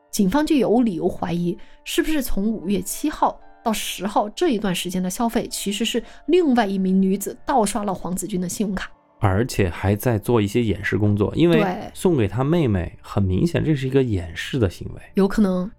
[0.10, 8.89] 警方就有理由怀疑，是不是从五月七号到十号这一段时间的消费，其实是另外一名女子盗刷了黄子君的信用卡。
[9.19, 15.69] 而且还在做一些掩饰工作，因为送给他妹妹，很明显这是一个掩饰的行为，有可能。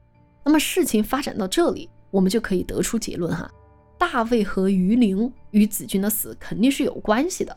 [0.45, 3.51] 那么事情发展到这里，我们就可以得出结论哈，
[3.99, 7.57] 大卫和于玲与子君的死肯定是有关系的。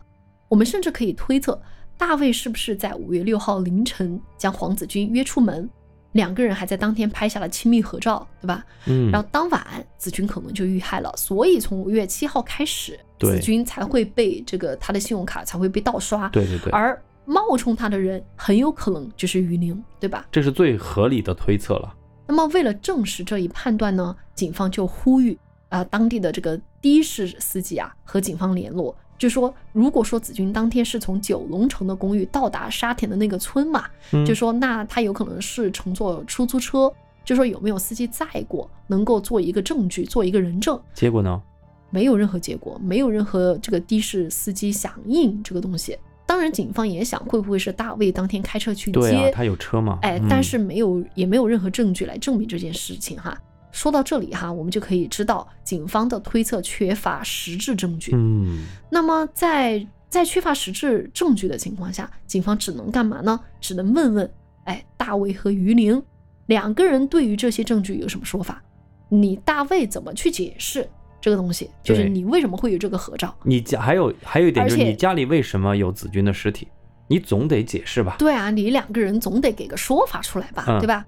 [0.49, 1.59] 我们甚至可以推测，
[1.97, 5.69] 大卫是不是在五月六号凌晨将黄子君约出门，
[6.13, 8.65] 两个人还在当天拍下了亲密合照，对吧？
[8.87, 9.11] 嗯。
[9.11, 9.63] 然后当晚
[9.97, 12.99] 子君可能就遇害了，所以从五月七号开始。
[13.19, 20.25] 子君才会被这个他的信用卡才会被盗刷，对对对，而冒充他的人很有可能就是于宁，对吧？
[20.29, 21.95] 这是最合理的推测了。
[22.27, 36.91] 那么为了证实这一判断呢，警方就呼吁啊当地的这个的士司机啊和警方联络，就说如果说子君当天是从九龙城的公寓到达沙田的那个村嘛，嗯、就说那他有可能是乘坐出租车，
[37.23, 40.79] 就说有没有司机载过，能够做一个证据，做一个人证。
[40.93, 41.41] 结果呢？
[41.89, 45.95] 没有任何结果，没有任何这个的士司机响应这个东西。
[46.25, 49.99] 当然，警方也想会不会是大卫当天开车去接，他有车吗？
[50.01, 53.37] 哎，但是没有，也没有任何证据来证明这件事情哈。
[53.73, 58.11] 说到这里哈，我们就可以知道警方的推测缺乏实质证据。
[58.15, 63.37] 嗯，那么在在缺乏实质证据的情况下，警方只能干嘛呢？
[63.59, 64.31] 只能问问，
[64.63, 66.01] 哎，大卫和于玲
[66.45, 68.61] 两个人对于这些证据有什么说法？
[69.09, 70.87] 你大卫怎么去解释
[71.19, 71.69] 这个东西？
[71.83, 73.35] 就是你为什么会有这个合照？
[73.43, 76.67] 你家还有还有一点就是你家里为什么有子君的尸体？
[77.07, 78.15] 你总得解释吧？
[78.17, 81.05] 对啊，你两个人总得给个说法出来吧，嗯对吧？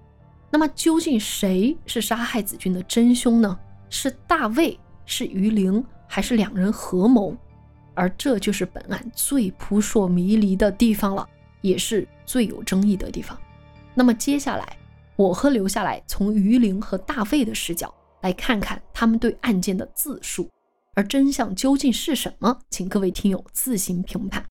[0.55, 3.59] 那么究竟谁是杀害子君的真凶呢？
[3.89, 7.35] 是大卫，是于玲，还是两人合谋？
[7.93, 11.27] 而这就是本案最扑朔迷离的地方了，
[11.59, 13.37] 也是最有争议的地方。
[13.93, 14.77] 那么接下来，
[15.17, 20.49] 我和留下来从于玲和大卫的视角来看看他们对案件的自述，
[20.93, 22.57] 而真相究竟是什么？
[22.69, 24.41] 请各位听友自行评判。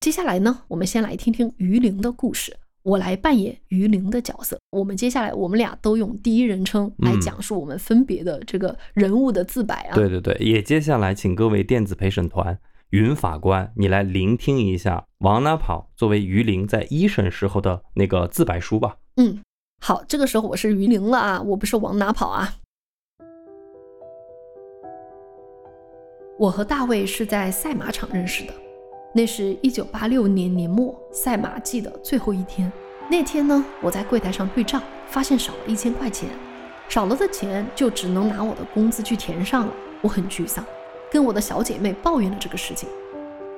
[0.00, 2.56] 接下来呢，我们先来听听于玲的故事。
[2.86, 4.56] 我来扮演于玲的角色。
[4.70, 9.94] 我们接下来我们俩都用第一人称来嗯讲述我们分别的这个人物的自白啊。
[9.96, 12.56] 对对对，也接下来请各位电子陪审团
[12.90, 18.98] 云法官，你来聆听一下往哪跑作为于玲在一审时候的那个自白书吧。
[19.16, 19.40] 嗯，
[19.82, 22.54] 好，这个时候我是于玲了啊，我不是往哪跑啊。
[26.38, 28.52] 我和大卫是在赛马场认识的，
[29.16, 32.70] 那是一九八六年年末赛马季的最后一天。
[33.10, 36.28] 那天呢，我在柜台上对账，发现少了一千块钱，
[36.86, 39.72] 少了的钱就只能拿我的工资去填上了。
[40.02, 40.62] 我很沮丧，
[41.10, 42.90] 跟我的小姐妹抱怨了这个事情。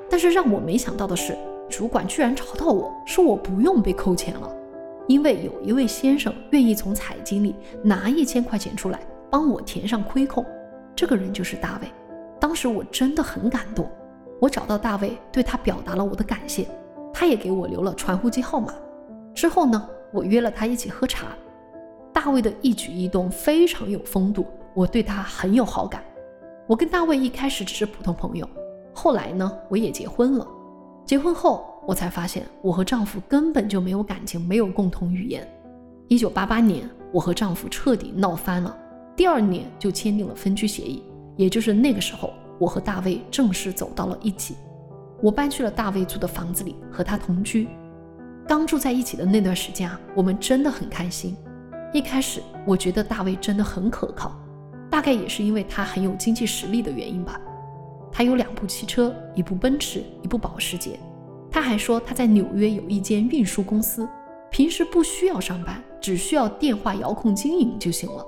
[0.08, 1.36] 但是让我没想到的是，
[1.68, 4.48] 主管居然找到我说我不用被扣钱了，
[5.08, 10.46] 因为有一位先生愿意从彩金里拿一千块钱出来帮我填上亏空。
[10.94, 11.88] 这个人就是大卫。
[12.38, 13.90] 当时我真的很感动，
[14.40, 16.68] 我找到大卫，对他表达了我的感谢，
[17.12, 18.72] 他也给我留了传呼机号码。
[19.34, 21.28] 之后呢，我约了他一起喝茶。
[22.12, 26.02] 大卫的一举一动非常有风度，我对他很有好感。
[26.66, 28.48] 我跟大卫一开始只是普通朋友，
[28.92, 30.46] 后来呢，我也结婚了。
[31.04, 35.46] 结婚后，我才发现我和丈夫根本就没有感情，没有共同语言。
[36.08, 38.76] 一九八八年，我和丈夫彻底闹翻了，
[39.16, 41.02] 第二年就签订了分居协议。
[41.36, 44.56] 也就是那个时候，我和大卫正式走到了一起。
[45.20, 47.68] 我搬去了大卫租的房子里，和他同居。
[48.46, 51.36] 刚住在一起的那段时间啊，我们真的很开心。
[51.92, 54.32] 一开始，我觉得大卫真的很可靠，
[54.90, 57.40] 大概也是因为他很有经济实力的原因吧。
[58.12, 60.98] 他有两部汽车，一部奔驰，一部保时捷。
[61.50, 64.08] 他还说他在纽约有一间运输公司，
[64.50, 68.24] 平时不需要上班，只需要电话遥控经营就行了。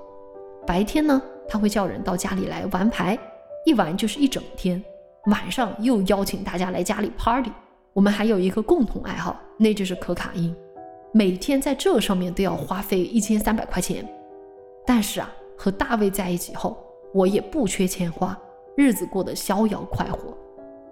[0.67, 3.19] 白天呢，他会叫人到家里来玩牌，
[3.65, 4.83] 一玩就是一整天。
[5.27, 7.53] 晚上又邀请大家来家里 party。
[7.93, 10.55] 我们还有一个共同爱好，那就是可卡因，
[11.13, 14.07] 每天在这上面都要花费一千三百块钱。
[14.87, 16.79] 但是啊，和大卫在一起后，
[17.13, 18.39] 我也不缺钱花，
[18.77, 20.37] 日子过得逍遥快活。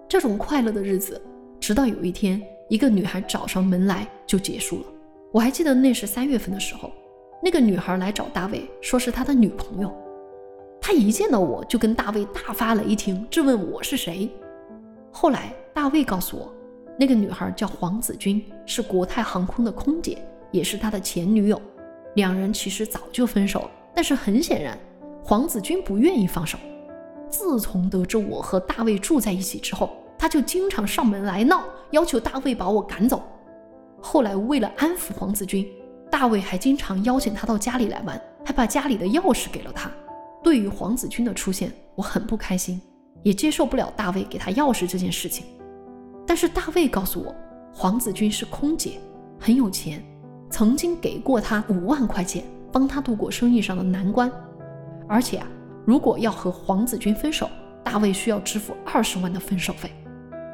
[0.07, 1.19] 这种快乐的日子，
[1.59, 4.85] 直到有一天，一个女孩找上门来就结束了。
[5.31, 6.91] 我还记得那是三月份的时候，
[7.41, 9.91] 那个女孩来找大卫，说是他的女朋友。
[10.81, 14.29] 他一见到我就跟大卫大发雷霆，质问我是谁。
[15.11, 16.51] 后来大卫告诉我，
[16.97, 20.17] 那个女孩叫黄子君，是国泰航空的空姐，
[20.51, 21.61] 也是他的前女友。
[22.15, 24.77] 两人其实早就分手了，但是很显然，
[25.23, 26.57] 黄子君不愿意放手。
[27.29, 33.21] 自从得知我和大卫住在一起之后，他就经常上门来闹，要求大卫把我赶走。
[34.01, 35.67] 后来为了安抚黄子君，
[36.09, 39.91] 大卫还经常邀请他到家里来玩，还把家里的钥匙给了他。
[40.43, 42.81] 对于黄子君的出现，我很不开心，
[43.23, 45.45] 也接受不了大卫给他钥匙这件事情。
[46.25, 47.35] 但是大卫告诉我，
[47.73, 48.99] 黄子君是空姐，
[49.39, 50.03] 很有钱，
[50.49, 54.31] 曾经给过他五万块钱，帮他度过生意上的难关。
[55.07, 55.47] 而且啊，
[55.85, 57.49] 如果要和黄子君分手，
[57.83, 59.91] 大卫需要支付二十万的分手费。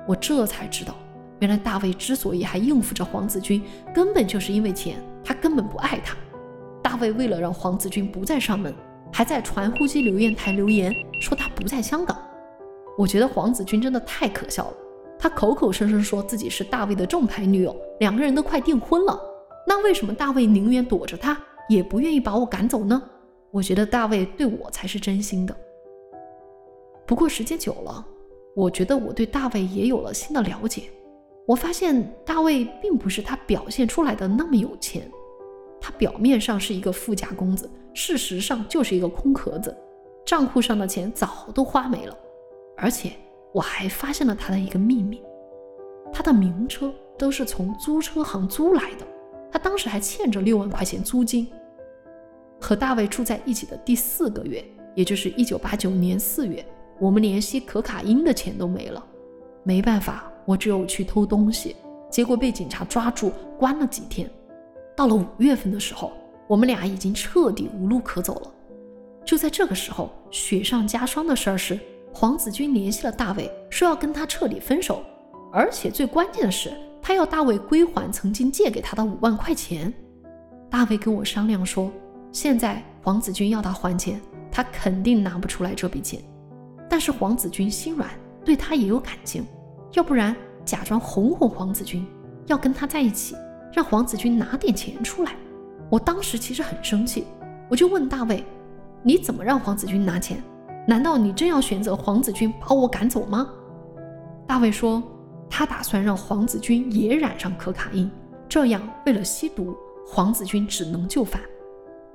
[0.07, 0.95] 我这才知道，
[1.39, 3.61] 原来大卫之所以还应付着黄子君，
[3.93, 6.15] 根本就是因为钱，他根本不爱他。
[6.81, 8.73] 大卫为了让黄子君不再上门，
[9.15, 12.21] 还在传呼机留言台留言说他不在香港。
[12.97, 14.77] 我觉得黄子君真的太可笑了，
[15.17, 19.17] 他口口声声说自己是大卫的正牌女友，两个人都快订婚了，
[19.65, 23.01] 那为什么大卫宁愿躲着他，也不愿意把我赶走呢？
[23.51, 25.55] 我觉得大卫对我才是真心的。
[27.05, 28.05] 不过时间久了，
[28.53, 30.89] 我觉得我对大卫也有了新的了解。
[31.47, 35.09] 我发现大卫并不是他表现出来的那么有钱，
[35.85, 39.77] 他表面上是一个富家公子，事实上就是一个空壳子，
[40.25, 42.17] 账户上的钱早都花没了。
[42.75, 43.11] 而且
[43.53, 45.21] 我还发现了他的一个秘密，
[46.11, 49.05] 他的名车都是从租车行租来的，
[49.51, 51.47] 他当时还欠着六万块钱租金。
[52.59, 56.65] 和大卫住在一起的第四个月，也就是一九八九年四月，
[56.97, 59.05] 我们连吸可卡因的钱都没了。
[59.61, 61.75] 没办法，我只有去偷东西，
[62.09, 64.27] 结果被警察抓住，关了几天。
[64.95, 66.13] 到了五月份的时候，
[66.47, 68.51] 我们俩已经彻底无路可走了。
[69.25, 71.79] 就在这个时候，雪上加霜的事儿是，
[72.13, 75.03] 黄子君联系了大卫，说要跟他彻底分手，
[75.51, 79.93] 而且最关键的是，他要大卫归还曾经借给他的五万块钱。
[80.69, 81.91] 大卫跟我商量说，
[82.31, 86.21] 现在黄子君要他还钱，他肯定拿不出来这笔钱。
[86.87, 88.09] 但是黄子君心软，
[88.43, 89.43] 对他也有感情，
[89.93, 92.05] 要不然假装哄哄黄子君，
[92.45, 93.35] 要跟他在一起，
[93.75, 95.35] 让黄子君拿点钱出来。
[95.89, 97.27] 我当时其实很生气，
[97.69, 98.41] 我就问大卫。
[99.03, 100.41] 你怎么让黄子君拿钱？
[100.87, 103.49] 难道你真要选择黄子君把我赶走吗？
[104.47, 105.03] 大卫说，
[105.49, 108.09] 他打算让黄子君也染上可卡因，
[108.47, 109.75] 这样为了吸毒，
[110.07, 111.41] 黄子君只能就范。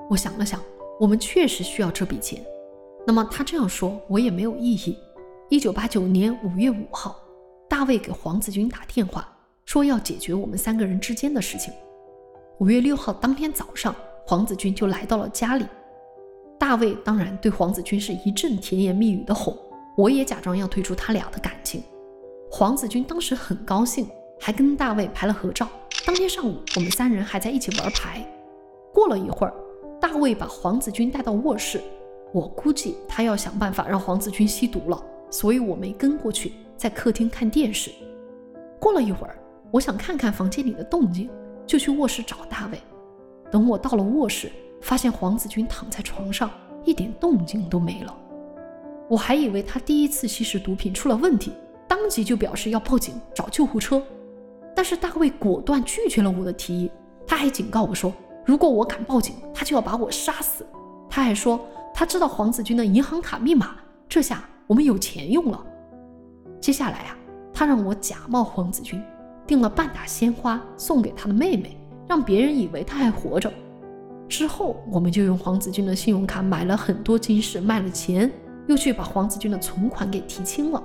[0.09, 0.59] 我想了想，
[0.99, 2.43] 我们确实需要这笔钱。
[3.07, 4.97] 那么他这样说，我也没有异议。
[5.51, 7.21] 一九八九年五月五号，
[7.69, 9.30] 大卫给黄子君打电话，
[9.71, 11.73] 说要解决我们三个人之间的事情。
[12.59, 13.95] 五月六号当天早上，
[14.27, 15.65] 黄子君就来到了家里。
[16.59, 19.57] 大卫当然对黄子君是一阵甜言蜜语的哄，
[19.97, 21.85] 我也假装要退出他俩的感情。
[22.51, 24.09] 黄子君当时很高兴，
[24.41, 25.69] 还跟大卫拍了合照。
[26.05, 28.27] 当天上午，我们三人还在一起玩牌。
[28.93, 29.55] 过了一会儿，
[30.01, 31.81] 大卫把黄子君带到卧室，
[32.33, 37.93] 我估计他要想办法让黄子君吸毒了，所以我没跟过去，在客厅看电视。
[38.81, 39.37] 过了一会儿，
[39.71, 41.29] 我想看看房间里的动静，
[41.67, 42.81] 就去卧室找大卫。
[43.51, 44.51] 等我到了卧室。
[44.83, 46.51] 发现黄子君躺在床上，
[46.87, 48.17] 一点动静都没了。
[49.09, 51.53] 我还以为他第一次吸食毒品出了问题，
[51.87, 54.03] 当即就表示要报警找救护车。
[54.75, 56.91] 但是大卫果断拒绝了我的提议，
[57.27, 58.11] 他还警告我说，
[58.47, 60.65] 如果我敢报警，他就要把我杀死。
[61.11, 61.61] 他还说
[61.93, 63.77] 他知道黄子君的银行卡密码，
[64.09, 65.63] 这下我们有钱用了。
[66.59, 67.17] 接下来啊，
[67.53, 68.99] 他让我假冒黄子君，
[69.51, 73.53] 订了半打鲜花送给他的妹妹，让别人以为他还活着。
[74.29, 78.31] 之后，我们就用黄子君的信用卡买了很多金饰，卖了钱，
[78.69, 80.81] 又去把黄子君的存款给提清了。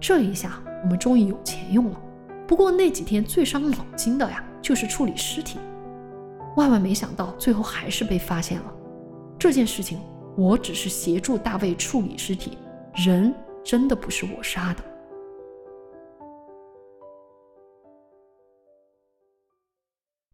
[0.00, 2.00] 这一下，我们终于有钱用了。
[2.46, 5.58] 不过那几天最伤脑筋的呀，就是处理尸体。
[6.56, 8.72] 万万没想到，最后还是被发现了。
[9.38, 9.98] 这件事情，
[10.38, 12.56] 我只是协助大卫处理尸体，
[12.94, 14.82] 人真的不是我杀的。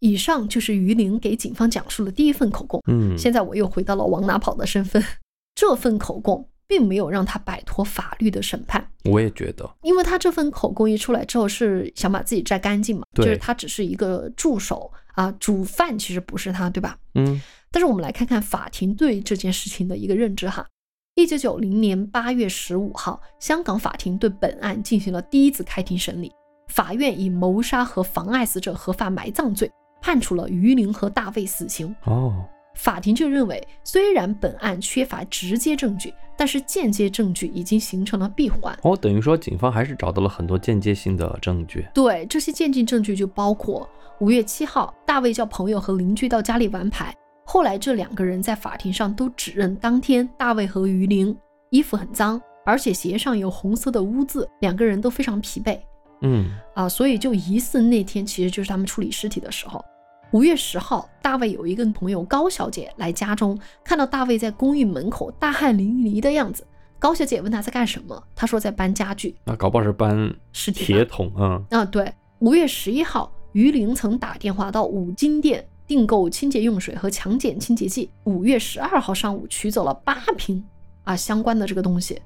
[0.03, 2.83] 以上就是于玲给警方讲述的第一份口供。
[2.91, 5.01] 嗯，现在我又回到了往哪跑的身份。
[5.55, 8.85] 这份口供并没有让他摆脱法律的审判。
[9.05, 16.99] 我也觉得，因为他这份口供一出来之后，是想把自己摘干净嘛，就是他只是一个助手啊，主犯其实不是他，对吧？
[17.15, 17.41] 嗯。
[17.71, 20.67] 但是我们来看看法庭对这件事情的一个认知哈。
[21.15, 26.33] 一九九零年八月十五号，香港法庭对本案进行了第一次开庭审理，
[26.69, 29.71] 法院以谋杀和妨碍死者合法埋葬罪。
[30.03, 31.95] 判处了于林和大卫死刑。
[32.05, 38.77] 哦，法庭就认为，虽然本案缺乏直接证据，但是间接证据已经形成了闭环。
[38.83, 41.87] 哦，等于说警方还是找到了很多间接性的证据。
[41.95, 43.89] 对，这些间接证据就包括
[44.19, 51.37] 五月七号，大卫叫朋友和邻居到家里玩牌，后来这两个人在法庭上都指认，当天大卫和于林
[51.71, 55.79] 衣服很脏，而且鞋上有红色的污渍，两个人都非常疲惫。
[56.23, 59.85] 嗯，啊，所以就疑似那天其实就是他们处理尸体的时候。
[60.33, 66.67] 五月十号，大卫有一个朋友高小姐来家中，看到大卫在公寓门口大汗淋漓的样子。
[66.99, 69.37] 高小姐问他在干什么，他说在搬家具。
[69.45, 71.61] 那搞不好是搬尸体铁桶啊。
[71.69, 72.11] 啊，对。
[72.39, 78.09] 五月十一号，于玲曾打电话到五金店订购清洁用水和强碱清洁剂。
[78.25, 80.65] 五月十二号上午取走了八瓶
[81.05, 82.19] 啊相关的这个东西。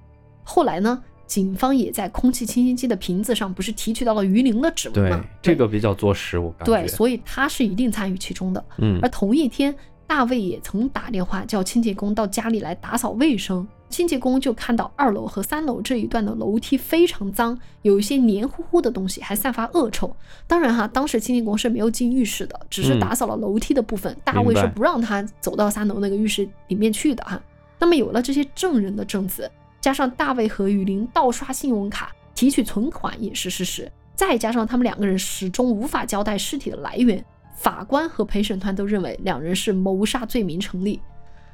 [0.45, 1.03] 后来呢？
[1.27, 5.21] 警方也在空气清新机的瓶子上，不是提取到了鱼鳞的指纹吗？
[5.43, 6.73] 对，这个比较作实，我感觉。
[6.73, 8.65] 对，所以他是一定参与其中的。
[8.79, 8.99] 嗯。
[9.03, 9.75] 而同一天，
[10.07, 13.67] 大卫也曾打电话叫清洁工到家里来打扫卫生。
[13.89, 20.15] 清洁工就看到二楼和三楼这一段的楼梯非常脏，有一些黏糊糊的东西，还散发恶臭。
[20.47, 24.15] 当然哈，当时清洁工是没有进浴室的，只是打扫了楼梯的部分。
[24.25, 27.41] 大卫是不让他走到三楼那个浴室里面去的哈。
[27.79, 29.49] 那么有了这些证人的证词。
[29.87, 37.25] 加上大卫和雨林盗刷信用卡提取存款也是事实，再加上他们两个人始终无法交代尸体的来源，
[37.55, 41.01] 法官和陪审团都认为两人是谋杀罪名成立。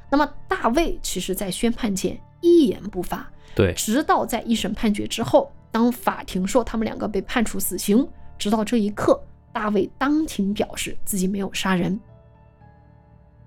[0.09, 8.03] 那么大卫其实在宣判前一言不发，对，直到在一审判决之后，当法庭说他们两个被判处死刑，
[8.39, 11.99] 直到这一刻，大卫当庭表示自己没有杀人。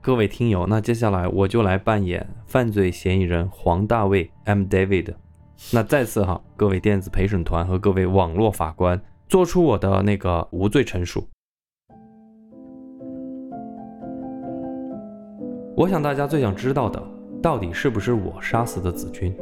[0.06, 4.62] 各位听友，那接下来我就来扮演犯罪嫌疑人黄大卫 M.
[4.62, 5.12] David。
[5.72, 11.26] 那再次哈，各位电子陪审团和各位网络法官，做出我的那个无罪陈述。
[15.76, 17.02] 我想大家最想知道的，
[17.42, 19.36] 到底是不是我杀死的子君？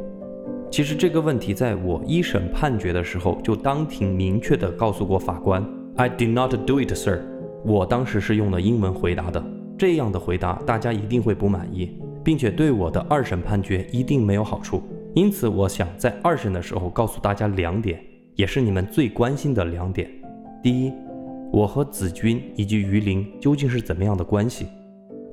[0.71, 5.63] 其实这个问题在我一审判决的时候就当庭明确的告诉过法官
[5.95, 7.21] ，I did not do it, sir。
[7.63, 9.43] 我当时是用的英文回答的，
[9.77, 14.81] 这样的回答大家一定会不满意，并且对我的二审判决一定没有好处。
[15.13, 17.99] 因此，我想在二审的时候告诉大家两点，
[18.35, 20.09] 也是你们最关心的两点。
[20.63, 20.91] 第一，
[21.51, 24.67] 我和子君以及于林究竟是怎么样的关系？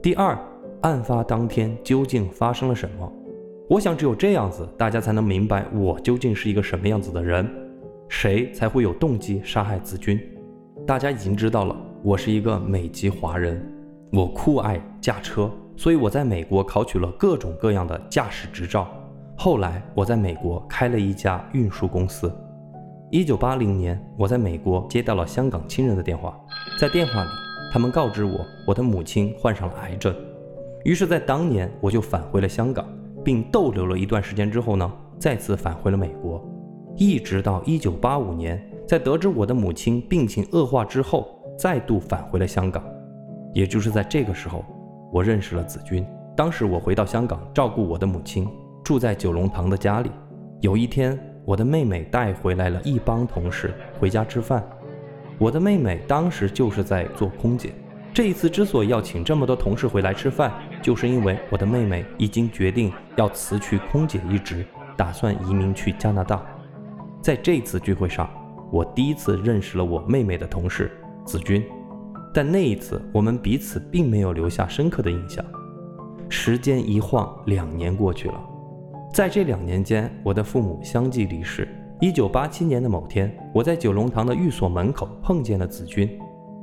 [0.03, 0.39] 第二，
[0.83, 3.13] 案发当天究竟发生了什么？
[3.69, 7.49] 我想只有这样子，大家才能明白我究竟是一个什么样子的人，
[8.09, 10.21] 谁才会有动机杀害子君。
[10.87, 13.65] 大家已经知道了，我是一个美籍华人，
[14.13, 18.87] 我酷爱驾车，所以我在美国考取了各种各样的驾驶执照。
[19.37, 22.31] 后来我在美国开了一家运输公司。
[23.11, 26.39] 一九八零年，我在美国接到了香港亲人的电话，
[26.79, 27.31] 在电话里，
[27.73, 30.15] 他们告知我我的母亲患上了癌症。
[30.85, 32.85] 于是，在当年我就返回了香港。
[33.25, 36.45] 并逗留了一段时间之后呢，再次返回了美国，
[36.97, 42.83] 一直到一九八五年，在得知我的母亲病情恶化之后，再度返回了香港。
[43.53, 44.65] 也就是在这个时候，
[45.13, 46.07] 我认识了子君。
[46.37, 48.49] 当时我回到香港照顾我的母亲，
[48.83, 50.11] 住在九龙塘的家里。
[50.61, 54.65] 有一天，我的妹妹带回来了一帮同事回家吃饭。
[55.39, 57.73] 我的妹妹当时就是在做空姐。
[58.15, 64.65] 这一次之所以要请这么多同事回来吃饭，就是因为我的妹妹已经决定要辞去空姐一职，
[64.97, 66.43] 打算移民去加拿大。
[67.21, 68.29] 在这次聚会上，
[68.71, 70.91] 我第一次认识了我妹妹的同事
[71.25, 71.65] 子君，
[72.35, 75.45] 但那一次我们彼此并没有留下深刻的印象。
[76.29, 78.41] 时间一晃，两年过去了，
[79.13, 81.69] 在这两年间，我的父母相继离世。
[82.01, 86.09] 一九八七年的某天，我在九龙塘的寓所门口碰见了子君。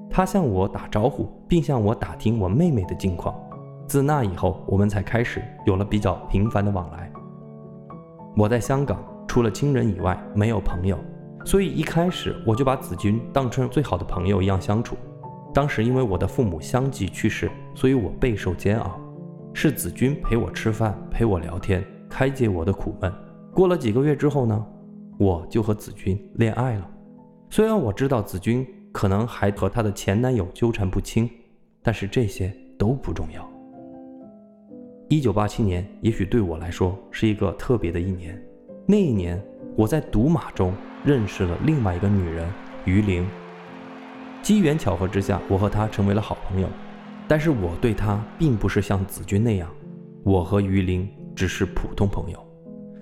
[0.09, 3.33] 他向我打招呼，并向我打听我妹妹的近况。
[3.87, 7.11] 自那以后，我们才开始有了比较频繁的往来。
[8.35, 10.97] 我在香港，除了亲人以外，没有朋友，
[11.45, 14.97] 所以一开始我就把子君当成最好的朋友一样相处。
[15.53, 18.99] 当时因为我的父母相继去世，所以我备受煎熬。
[19.53, 23.11] 是子君陪我吃饭，陪我聊天，开解我的苦闷。
[23.53, 24.65] 过了几个月之后呢，
[25.17, 26.89] 我就和子君恋爱了。
[27.49, 28.67] 虽然我知道子君。
[28.91, 31.29] 可能还和她的前男友纠缠不清，
[31.83, 33.47] 但是这些都不重要。
[35.09, 38.43] 一九八七年，也许对我来说是一个特别的一年。
[38.87, 39.39] 那一年，
[39.77, 40.73] 我在赌马中
[41.05, 42.49] 认识了另外一个女人
[42.83, 43.27] 于玲。
[44.41, 46.67] 机缘巧合之下，我和他成为了好朋友。
[47.27, 49.69] 但是我对他并不是像子君那样，
[50.23, 52.39] 我和于林只是普通朋友。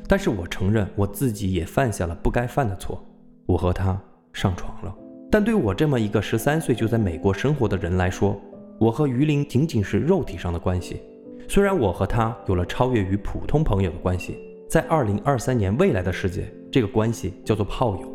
[0.07, 3.01] 但是我承认我自己也犯下了不该犯的错，
[3.45, 3.99] 我和他
[4.33, 4.93] 上床了。
[5.29, 8.39] 但对我这么一个十三岁就在美国生活的人来说，
[8.79, 11.01] 我和于林仅仅是肉体上的关系。
[11.47, 14.37] 虽然我和他有了超越于普通朋友的关系，
[14.69, 18.11] 在二零二三年未来的世界，这个关系叫做炮友。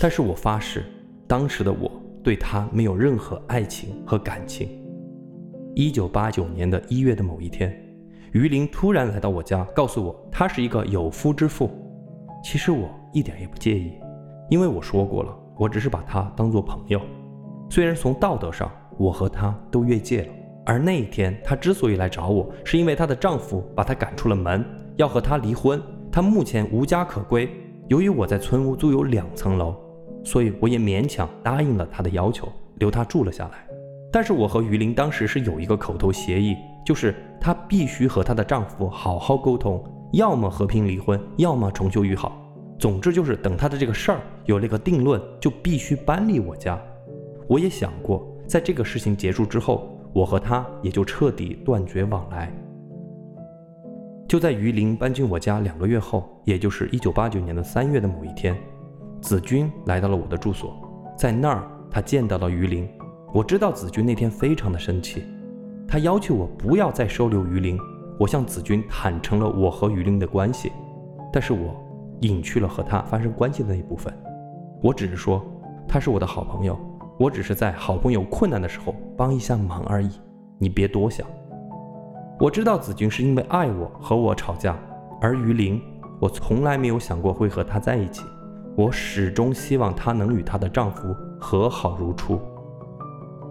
[0.00, 0.84] 但是我发誓，
[1.26, 1.90] 当时的我
[2.22, 4.68] 对他没有任何爱情和感情。
[5.74, 7.74] 一九八九年的一月的某一天，
[8.32, 11.70] 于林突然来到我家，告诉我他是一个有夫之妇。
[12.42, 13.92] 其实我一点也不介意，
[14.48, 15.36] 因为我说过了。
[15.56, 16.98] 我只是把她当做朋友，
[17.68, 20.28] 虽然从道德上我和她都越界了。
[20.64, 24.64] 而那一天，她之所以来找我，是因为她的丈夫把她赶出了门，
[24.96, 25.78] 要和她离婚。
[26.10, 27.46] 她目前无家可归。
[27.88, 29.76] 由于我在村屋租有两层楼，
[30.24, 33.66] 所以我也勉强答应了他的要求，留她住了下来。
[34.12, 42.36] 但是我和于林当时是有一个口头协议，就是她必须和她的丈夫好好沟通，要么和平离婚，要么重修于好。
[42.78, 46.80] 总之就是，等他的这个事儿有了个定论，就必须搬离我家。
[47.46, 52.50] 我也想过，在这个事情结束之后，我和他也就彻底断绝往来。
[54.26, 58.56] 就在于林搬进我家两个月后，也就是一九八九年的三月的某一天，
[59.20, 60.76] 子君来到了我的住所，
[61.16, 62.88] 在那儿他见到了于林。
[63.32, 65.24] 我知道子君那天非常的生气，
[65.86, 67.78] 他要求我不要再收留于林。
[68.18, 70.72] 我向子君坦诚了我和于林的关系，
[71.32, 71.74] 但是我。
[72.22, 74.12] 隐去了和他发生关系的那一部分，
[74.82, 75.42] 我只是说
[75.88, 76.78] 他是我的好朋友，
[77.18, 80.10] 我只是在好朋友困难的时候帮一下忙而已，
[80.58, 81.26] 你别多想。
[82.38, 84.76] 我知道子君是因为爱我和我吵架，
[85.18, 85.80] 而于林，
[86.20, 88.22] 我从来没有想过会和他在一起，
[88.80, 92.40] 我始终希望她能与她的丈夫和好如初。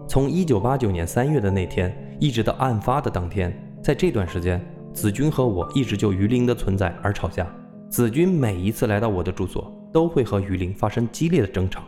[0.07, 4.59] 从一九八九年三月的那天，一直到案发的当天，在这段时间，
[4.91, 7.45] 子君和我一直就于林的存在而吵架。
[7.89, 11.83] 子君每一次来到我的住所，都会和于林发生激烈的争吵。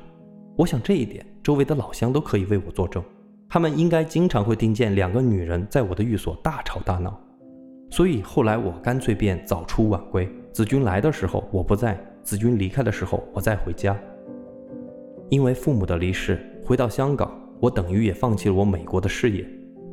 [0.55, 3.03] 我想这一点，周围的老乡都可以为我作证。
[3.49, 7.19] 他们应该经常会听见两个女人在我的寓所大吵大闹。
[7.89, 10.29] 所以后来我干脆便早出晚归。
[10.53, 11.99] 子君来的时候我不在，
[12.31, 13.93] 子君离开的时候我再回家。
[15.29, 17.29] 因为父母的离世，回到香港，
[17.59, 19.45] 我等于也放弃了我美国的事业，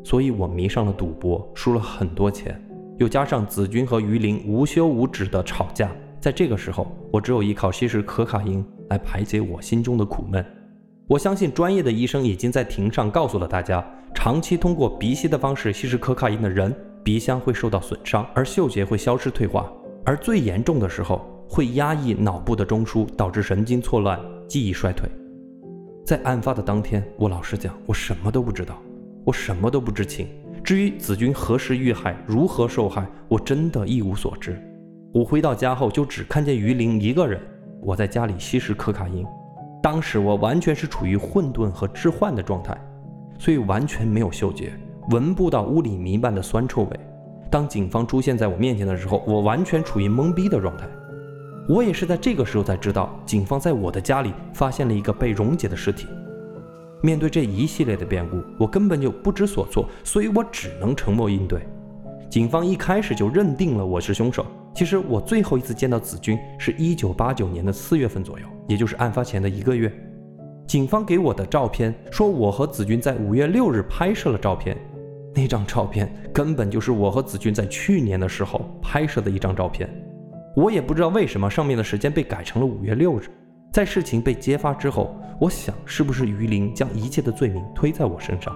[0.05, 2.57] 所以我迷上了赌博，输了很多钱。
[2.99, 10.45] 又加上子君和于林无休无止的吵架，在这个时候，我只有依靠吸食可卡因来排解我心中的苦闷。
[11.09, 13.85] 我相信专业的医生已经在庭上告诉了大家，
[14.15, 16.73] 长期通过鼻吸的方式吸食可卡因的人，
[17.03, 19.69] 鼻腔会受到损伤，而嗅觉会消失退化，
[20.05, 25.09] 而最严重的时候会压抑脑部的中枢，导致神经错乱、记忆衰退。
[26.05, 28.81] 在案发的当天，我老实讲，我什么都不知道，
[29.25, 30.29] 我什么都不知情。
[30.63, 34.61] 至于子君何时遇害、如何受害，我真的一无所知。
[35.13, 37.41] 我回到家后就只看见于林一个人，
[37.81, 39.27] 我在家里吸食可卡因。
[39.83, 42.77] 当时我完全是处于混沌和置换的状态，
[43.39, 44.73] 所以完全没有嗅觉，
[45.11, 47.01] 闻不到屋里弥漫的酸臭味。
[47.51, 50.87] 当警方出现在我面前的时候，我完全处于懵逼的状态。
[51.69, 56.07] 我也是在这个时候才知道，警方在我的家里发现了一个被溶解的尸体。
[57.03, 61.61] 面对这一系列的变故，我根本就不知所措，所以我只能沉默应对。
[62.31, 64.47] 警方一开始就认定了我是凶手。
[64.75, 69.93] 其实我最后一次见到子君是一九八九年的四月份左右，也就是案发前的一个月。
[70.67, 74.75] 警方给我的照片说，我和子君在五月六日拍摄了照片，
[75.35, 79.89] 那张照片根本就是我和子君在去年的时候拍摄的一张照片。
[80.59, 83.31] 我也不知道为什么上面的时间被改成了五月六日。
[83.73, 88.53] 在事情被揭发之后，我想是不是于林将一切的罪名推在我身上？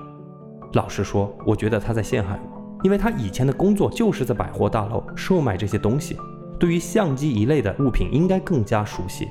[0.72, 6.16] 老实说，我觉得他在陷害我，因为他以前的工作就是在百货大楼售卖这些东西，
[6.58, 9.28] 对于相机一类的物品应该更加熟悉。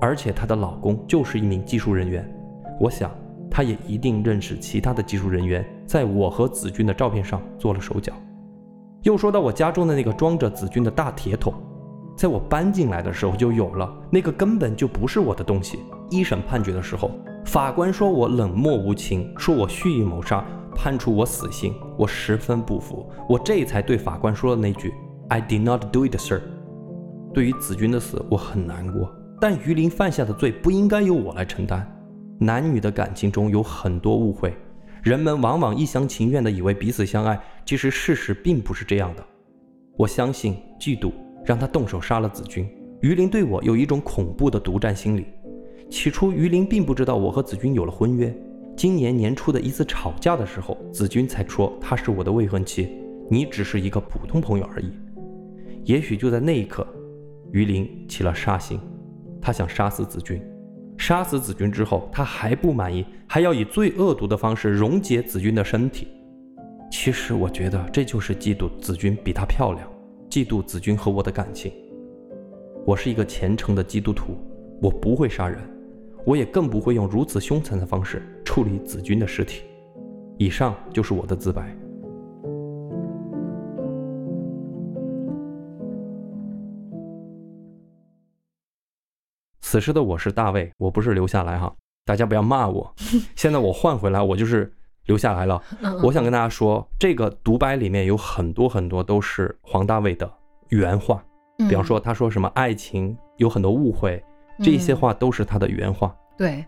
[0.00, 2.28] 而且她的老公就是一名技术人员，
[2.80, 3.12] 我想
[3.48, 8.12] 他也一定认识其他的技术人员，在我和子君的照片上做了手脚。
[9.02, 11.54] 又说到我家中的那个装着子君的大铁桶。
[12.22, 15.80] 在我搬进来的时候就有了，那个根本就不是我的东西。
[16.08, 17.10] 一审判决的时候，
[17.44, 21.74] 法官说我冷漠无情，说我蓄意谋杀，判处我死刑。
[21.98, 24.94] 我十分不服，我这才对法官说了那句
[25.30, 26.40] “I did not do it, sir”。
[27.34, 31.84] 对于子君的死，我很难过，但于林犯下的罪不应该由我来承担。
[32.38, 34.54] 男女的感情中有很多误会，
[35.02, 39.24] 人们往往一厢情愿地以为彼此相爱，其实事实并不是这样的。
[39.96, 41.10] 我相信嫉妒。
[41.44, 42.68] 让他动手杀了子君。
[43.00, 45.26] 于林对我有一种恐怖的独占心理。
[45.90, 48.34] 起初，于林并不知道我和子君有了婚约。
[48.76, 52.88] 今年年初的一次吵架的时候，子君才说她是我的未婚妻，
[53.28, 54.90] 你只是一个普通朋友而已。
[55.84, 56.86] 也许就在那一刻，
[57.50, 58.80] 于林起了杀心，
[59.40, 60.40] 他想杀死子君。
[60.96, 66.06] 杀死子君之后，他还不满意，还要以最恶毒的方式溶解子君的身体。
[66.90, 69.91] 其实，我觉得这就是嫉妒子君比她漂亮。
[70.32, 71.70] 嫉妒子君和我的感情。
[72.86, 74.38] 我是一个虔诚的基督徒，
[74.80, 75.60] 我不会杀人，
[76.24, 79.64] 我也更不会用如此凶残的方式处理子君的尸体。
[80.38, 81.76] 以上就是我的自白。
[89.60, 91.76] 此时的我是大卫，我不是留下来哈，
[92.06, 92.90] 大家不要骂我。
[93.36, 94.72] 现在我换回来，我就是。
[95.06, 95.60] 留下来了。
[96.02, 100.30] 我想跟大家说，这个独白里面有很多很多都是黄大卫的
[100.68, 101.22] 原话。
[101.68, 104.22] 比方说，他说什么爱情有很多误会，
[104.62, 106.14] 这些话都是他的原话。
[106.36, 106.64] 对。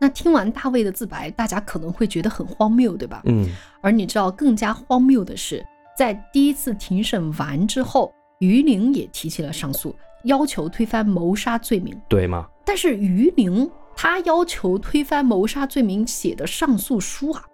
[0.00, 3.22] 那听完大卫的自白，大家可能会觉得很荒谬，对吧？
[3.24, 3.48] 嗯。
[3.80, 5.64] 而你知道更加荒谬的是，
[5.96, 12.46] 在第一次庭审完之后，于玲也提起了上诉，要求推翻谋杀罪名，对吗？
[12.64, 17.44] 但是于玲她要求推翻谋杀罪名写的上诉书啊。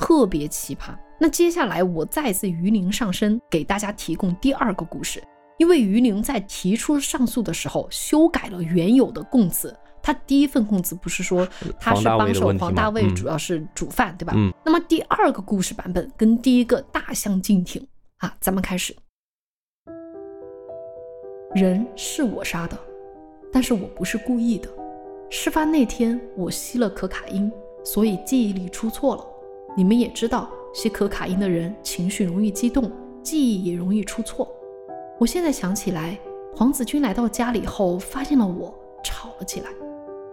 [0.00, 0.96] 特别奇葩。
[1.18, 5.22] 那接下来我再次鱼鳞上身，给大家提供第二个故事。
[5.58, 9.76] 因为鱼鳞在提出上诉的时候，修改了原有的供词。
[10.02, 11.46] 他第一份供词不是说
[11.78, 14.32] 他是帮手黄大卫，主要是主犯，对吧？
[14.34, 14.50] 嗯。
[14.64, 17.86] 那么第二个故事版本跟第一个大相径庭
[18.20, 18.34] 啊！
[18.40, 18.96] 咱们开始。
[21.54, 22.78] 人是我杀的，
[23.52, 24.70] 但是我不是故意的。
[25.28, 27.52] 事发那天我吸了可卡因，
[27.84, 29.26] 所以记忆力出错了。
[29.76, 32.90] 你们也知道，吸可卡因的人情绪容易激动，
[33.22, 34.48] 记忆也容易出错。
[35.18, 36.18] 我现在想起来，
[36.54, 39.70] 黄子君来到家里后，发现了我，吵了起来。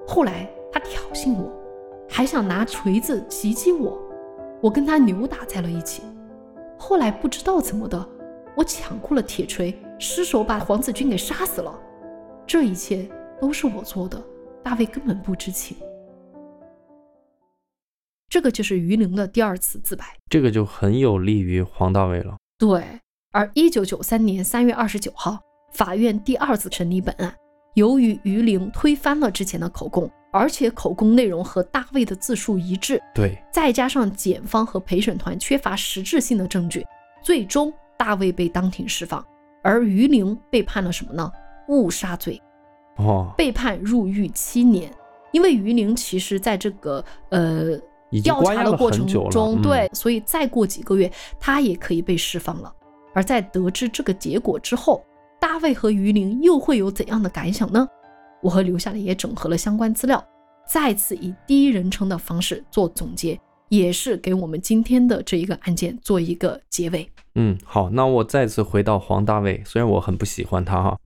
[0.08, 1.52] 后来他挑衅我，
[2.10, 3.98] 还想拿锤子袭击我。
[4.62, 6.02] 我跟他扭打在了一起。
[6.78, 8.08] 后来不知道怎么的，
[8.56, 11.74] 我抢过了铁锤，失手把黄子君给杀死了。
[12.46, 13.08] 这一切
[13.40, 14.20] 都是我做的，
[14.64, 15.78] 大卫根本不知情。
[18.30, 22.36] 这个就是于玲的第二次自白，这个就很有利于黄大卫了。
[22.58, 22.84] 对，
[23.32, 25.40] 而一九九三年三月二十九号，
[25.72, 27.34] 法院第二次审理本案，
[27.76, 36.86] 由于于玲推翻了之前的口供，而且口供内容和大卫的自述一致，对，再加上检方和陪审团缺乏实质性的证据，
[37.24, 39.26] 最终大卫被当庭释放，
[39.64, 41.32] 而于玲被判了什么呢？
[41.70, 42.42] 误杀罪，
[42.98, 44.92] 哦，被判入狱七年。
[45.32, 47.80] 因为于玲其实在这个呃。
[48.24, 52.74] 调查的过程中，对，所以再过几个月，他也可以被释放了。
[53.14, 55.04] 而在得知这个结果之后，
[55.40, 57.88] 大卫和于玲又会有怎样的感想呢？
[58.42, 60.24] 我和刘夏丽也整合了相关资料，
[60.68, 63.40] 再次以第一人称的方式做总结，
[63.70, 67.10] 也是给我们今天的这一个案件做一个结尾。
[67.36, 70.98] 嗯，好，那我再次回到黄大卫，虽然我很不喜欢他哈，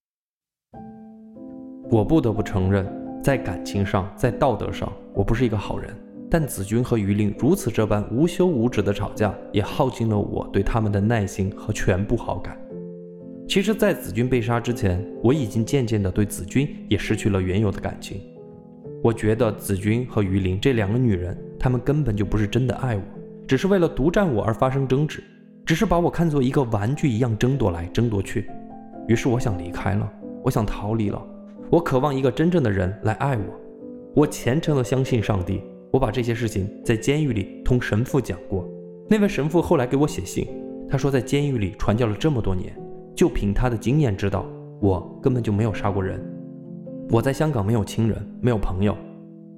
[1.90, 2.86] 我不得不承认，
[3.22, 5.94] 在感情上，在道德上，我不是一个好人。
[6.32, 12.56] 但子君和于玲如此这般无休无止的吵架，也耗尽了我对他们的耐心和全部好感。
[13.46, 18.18] 其实，在子君被杀之前，我已经渐渐的对子君也失去了原有的感情。
[19.02, 23.02] 我觉得子君和于玲这两个女人，她们根本就不是真的爱我，
[23.46, 25.22] 只是为了独占我而发生争执，
[25.66, 28.48] 只是把我看作一个玩具一样争夺来争夺去。
[29.06, 30.10] 于是，我想离开了，
[30.42, 31.22] 我想逃离了，
[31.68, 33.44] 我渴望一个真正的人来爱我。
[34.14, 35.60] 我虔诚的相信上帝。
[35.92, 38.66] 我把这些事情在监狱里同神父讲过，
[39.10, 40.48] 那位神父后来给我写信，
[40.88, 42.74] 他说在监狱里传教了这么多年，
[43.14, 44.46] 就凭他的经验知道
[44.80, 46.18] 我根本就没有杀过人。
[47.10, 48.96] 我在香港没有亲人，没有朋友。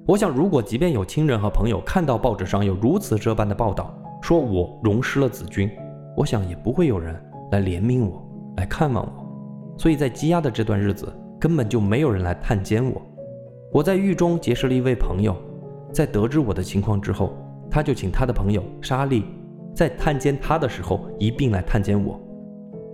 [0.05, 5.71] 我想，如果即便有亲人和朋友看到报纸上有如此这般的报道，说我 rom 失了子君，
[6.17, 7.15] 我想也不会有人
[7.53, 8.21] 来怜悯我，
[8.57, 9.77] 来看望我。
[9.77, 11.07] 所以在羁押的这段日子，
[11.39, 13.01] 根本就没有人来探监我。
[13.71, 15.33] 我在狱中结识了一位朋友。
[15.95, 17.33] 在得知我的情况之后，
[17.71, 19.23] 他就请他的朋友莎莉
[19.73, 22.19] 在探监他的时候一并来探监我。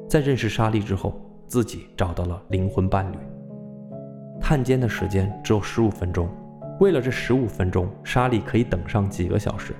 [0.08, 3.16] 在认识莎莉之后，自己找到了灵魂伴侣。
[4.39, 6.30] 探监的时间只有十五分钟，
[6.80, 9.74] 为了这十五分钟，莎莉可以等上几个小时。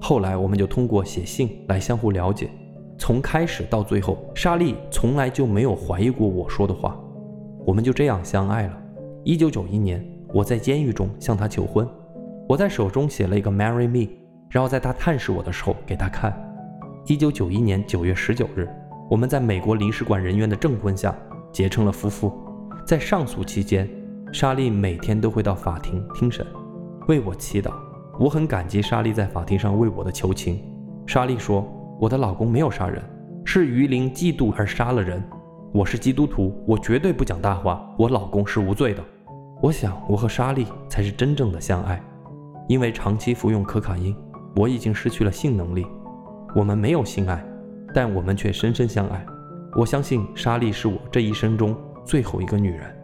[0.00, 2.50] 后来我们就通过写信来相互了解，
[2.98, 7.00] 从开始到最后，莎莉从来就没有怀疑过我说的话。
[7.64, 8.76] 我们就这样相爱了。
[9.22, 11.88] 一九九一年，我在监狱中向她求婚。
[12.50, 14.10] 我在手中写了一个 “Marry me”，
[14.48, 16.36] 然后在他探视我的时候给他看。
[17.06, 18.68] 一九九一年九月十九日，
[19.08, 21.16] 我们在美国领事馆人员的证婚下
[21.52, 22.36] 结成了夫妇。
[22.84, 23.88] 在上诉期间，
[24.32, 26.44] 莎莉每天都会到法庭听审，
[27.06, 27.70] 为我祈祷。
[28.18, 30.60] 我很感激莎莉在法庭上为我的求情。
[31.06, 31.64] 莎莉说
[32.02, 33.00] ：“我的老公没有杀人，
[33.44, 35.22] 是于林嫉妒而杀了人。
[35.72, 37.88] 我是基督徒，我绝对不讲大话。
[37.96, 39.00] 我老公是无罪的。”
[39.62, 42.02] 我想，我和莎莉才是真正的相爱。
[42.70, 44.16] 因为长期服用可卡因，
[44.54, 45.84] 我已经失去了性能力。
[46.54, 47.44] 我们没有性爱，
[47.92, 49.26] 但我们却深深相爱。
[49.74, 52.96] 我相信莎莉是我这一生中最后一个女人。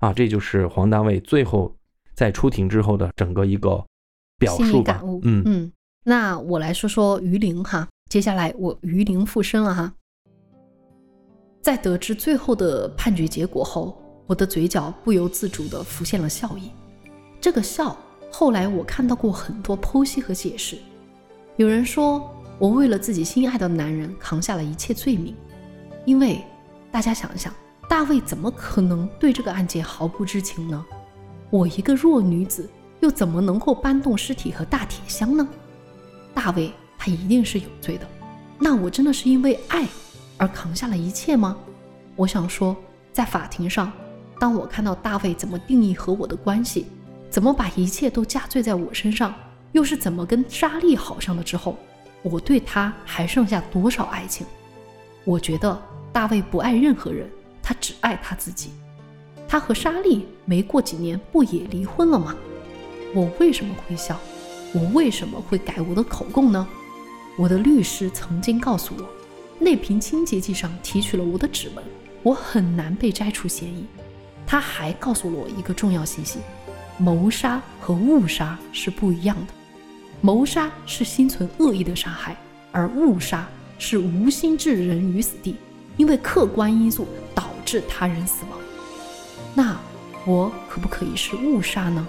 [0.00, 1.74] 啊，这就是黄大卫最后
[2.14, 3.82] 在出庭之后的整个一个
[4.38, 5.18] 表述感悟。
[5.24, 5.72] 嗯嗯，
[6.04, 7.88] 那我来说说鱼鳞哈。
[8.10, 9.90] 接下来我鱼鳞附身了哈。
[11.62, 16.70] 在得知最后的判决结果后，我的嘴角不由自主地浮现了笑意。
[17.46, 17.96] 这个笑，
[18.28, 20.76] 后来我看到过很多剖析和解释。
[21.54, 22.28] 有人说
[22.58, 25.32] 我为了自己心爱的男人扛下了一切罪名，
[26.04, 26.44] 因为
[26.90, 27.54] 大家想想，
[27.88, 30.84] 大卫怎么可能对这个案件毫不知情呢？
[31.48, 32.68] 我一个弱女子
[32.98, 35.46] 又怎么能够搬动尸体和大铁箱呢？
[36.34, 38.08] 大卫他一定是有罪的。
[38.58, 39.86] 那我真的是因为爱
[40.36, 41.56] 而扛下了一切吗？
[42.16, 42.74] 我想说，
[43.12, 43.92] 在法庭上，
[44.40, 46.86] 当我看到大卫怎么定义和我的关系。
[47.36, 49.34] 怎么把一切都加罪在我身上？
[49.72, 51.76] 又是怎么跟莎莉好上了之后，
[52.22, 54.46] 我对他还剩下多少爱情？
[55.22, 55.78] 我觉得
[56.14, 57.28] 大卫不爱任何人，
[57.62, 58.70] 他只爱他自己。
[59.46, 62.34] 他和莎莉没过几年不也离婚了吗？
[63.14, 64.18] 我为什么会笑？
[64.72, 66.66] 我为什么会改我的口供呢？
[67.36, 69.04] 我的律师曾经告诉我，
[69.58, 71.84] 那瓶清洁剂上提取了我的指纹，
[72.22, 73.84] 我很难被摘除嫌疑。
[74.46, 76.38] 他还告诉了我一个重要信息。
[76.98, 79.52] 谋杀和误杀是不一样的，
[80.20, 82.36] 谋杀是心存恶意的杀害，
[82.72, 83.46] 而误杀
[83.78, 85.56] 是无心置人于死地，
[85.98, 88.58] 因为客观因素导致他人死亡。
[89.54, 89.76] 那
[90.24, 92.06] 我可不可以是误杀呢？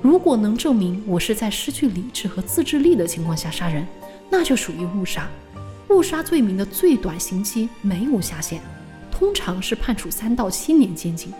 [0.00, 3.86] 如果能证明我是在失去理智和自制力的情况下杀人，
[4.30, 5.28] 那就属于误杀。
[5.90, 8.60] 误杀罪名的最短刑期没有下限，
[9.10, 11.30] 通常是判处三到七年监禁。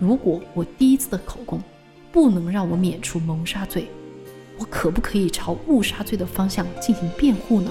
[0.00, 1.62] 如果我第一次的口供
[2.16, 3.90] 不能让我免除谋杀罪，
[4.56, 7.70] 我可不可以朝误杀罪的方向进行辩护呢？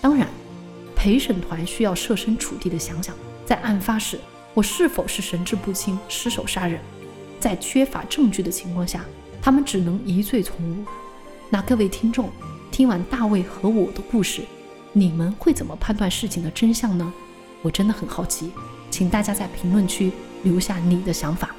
[0.00, 0.26] 当然，
[0.96, 3.14] 陪审团需要设身处地的想想，
[3.46, 4.18] 在案发时
[4.54, 6.80] 我是否是神志不清失手杀人。
[7.38, 9.04] 在缺乏证据的情况下，
[9.40, 10.84] 他们只能疑罪从无。
[11.48, 12.28] 那各位听众，
[12.72, 14.42] 听完大卫和我的故事，
[14.92, 17.12] 你们会怎么判断事情的真相呢？
[17.62, 18.50] 我真的很好奇，
[18.90, 20.10] 请大家在评论区
[20.42, 21.54] 留下你的想法。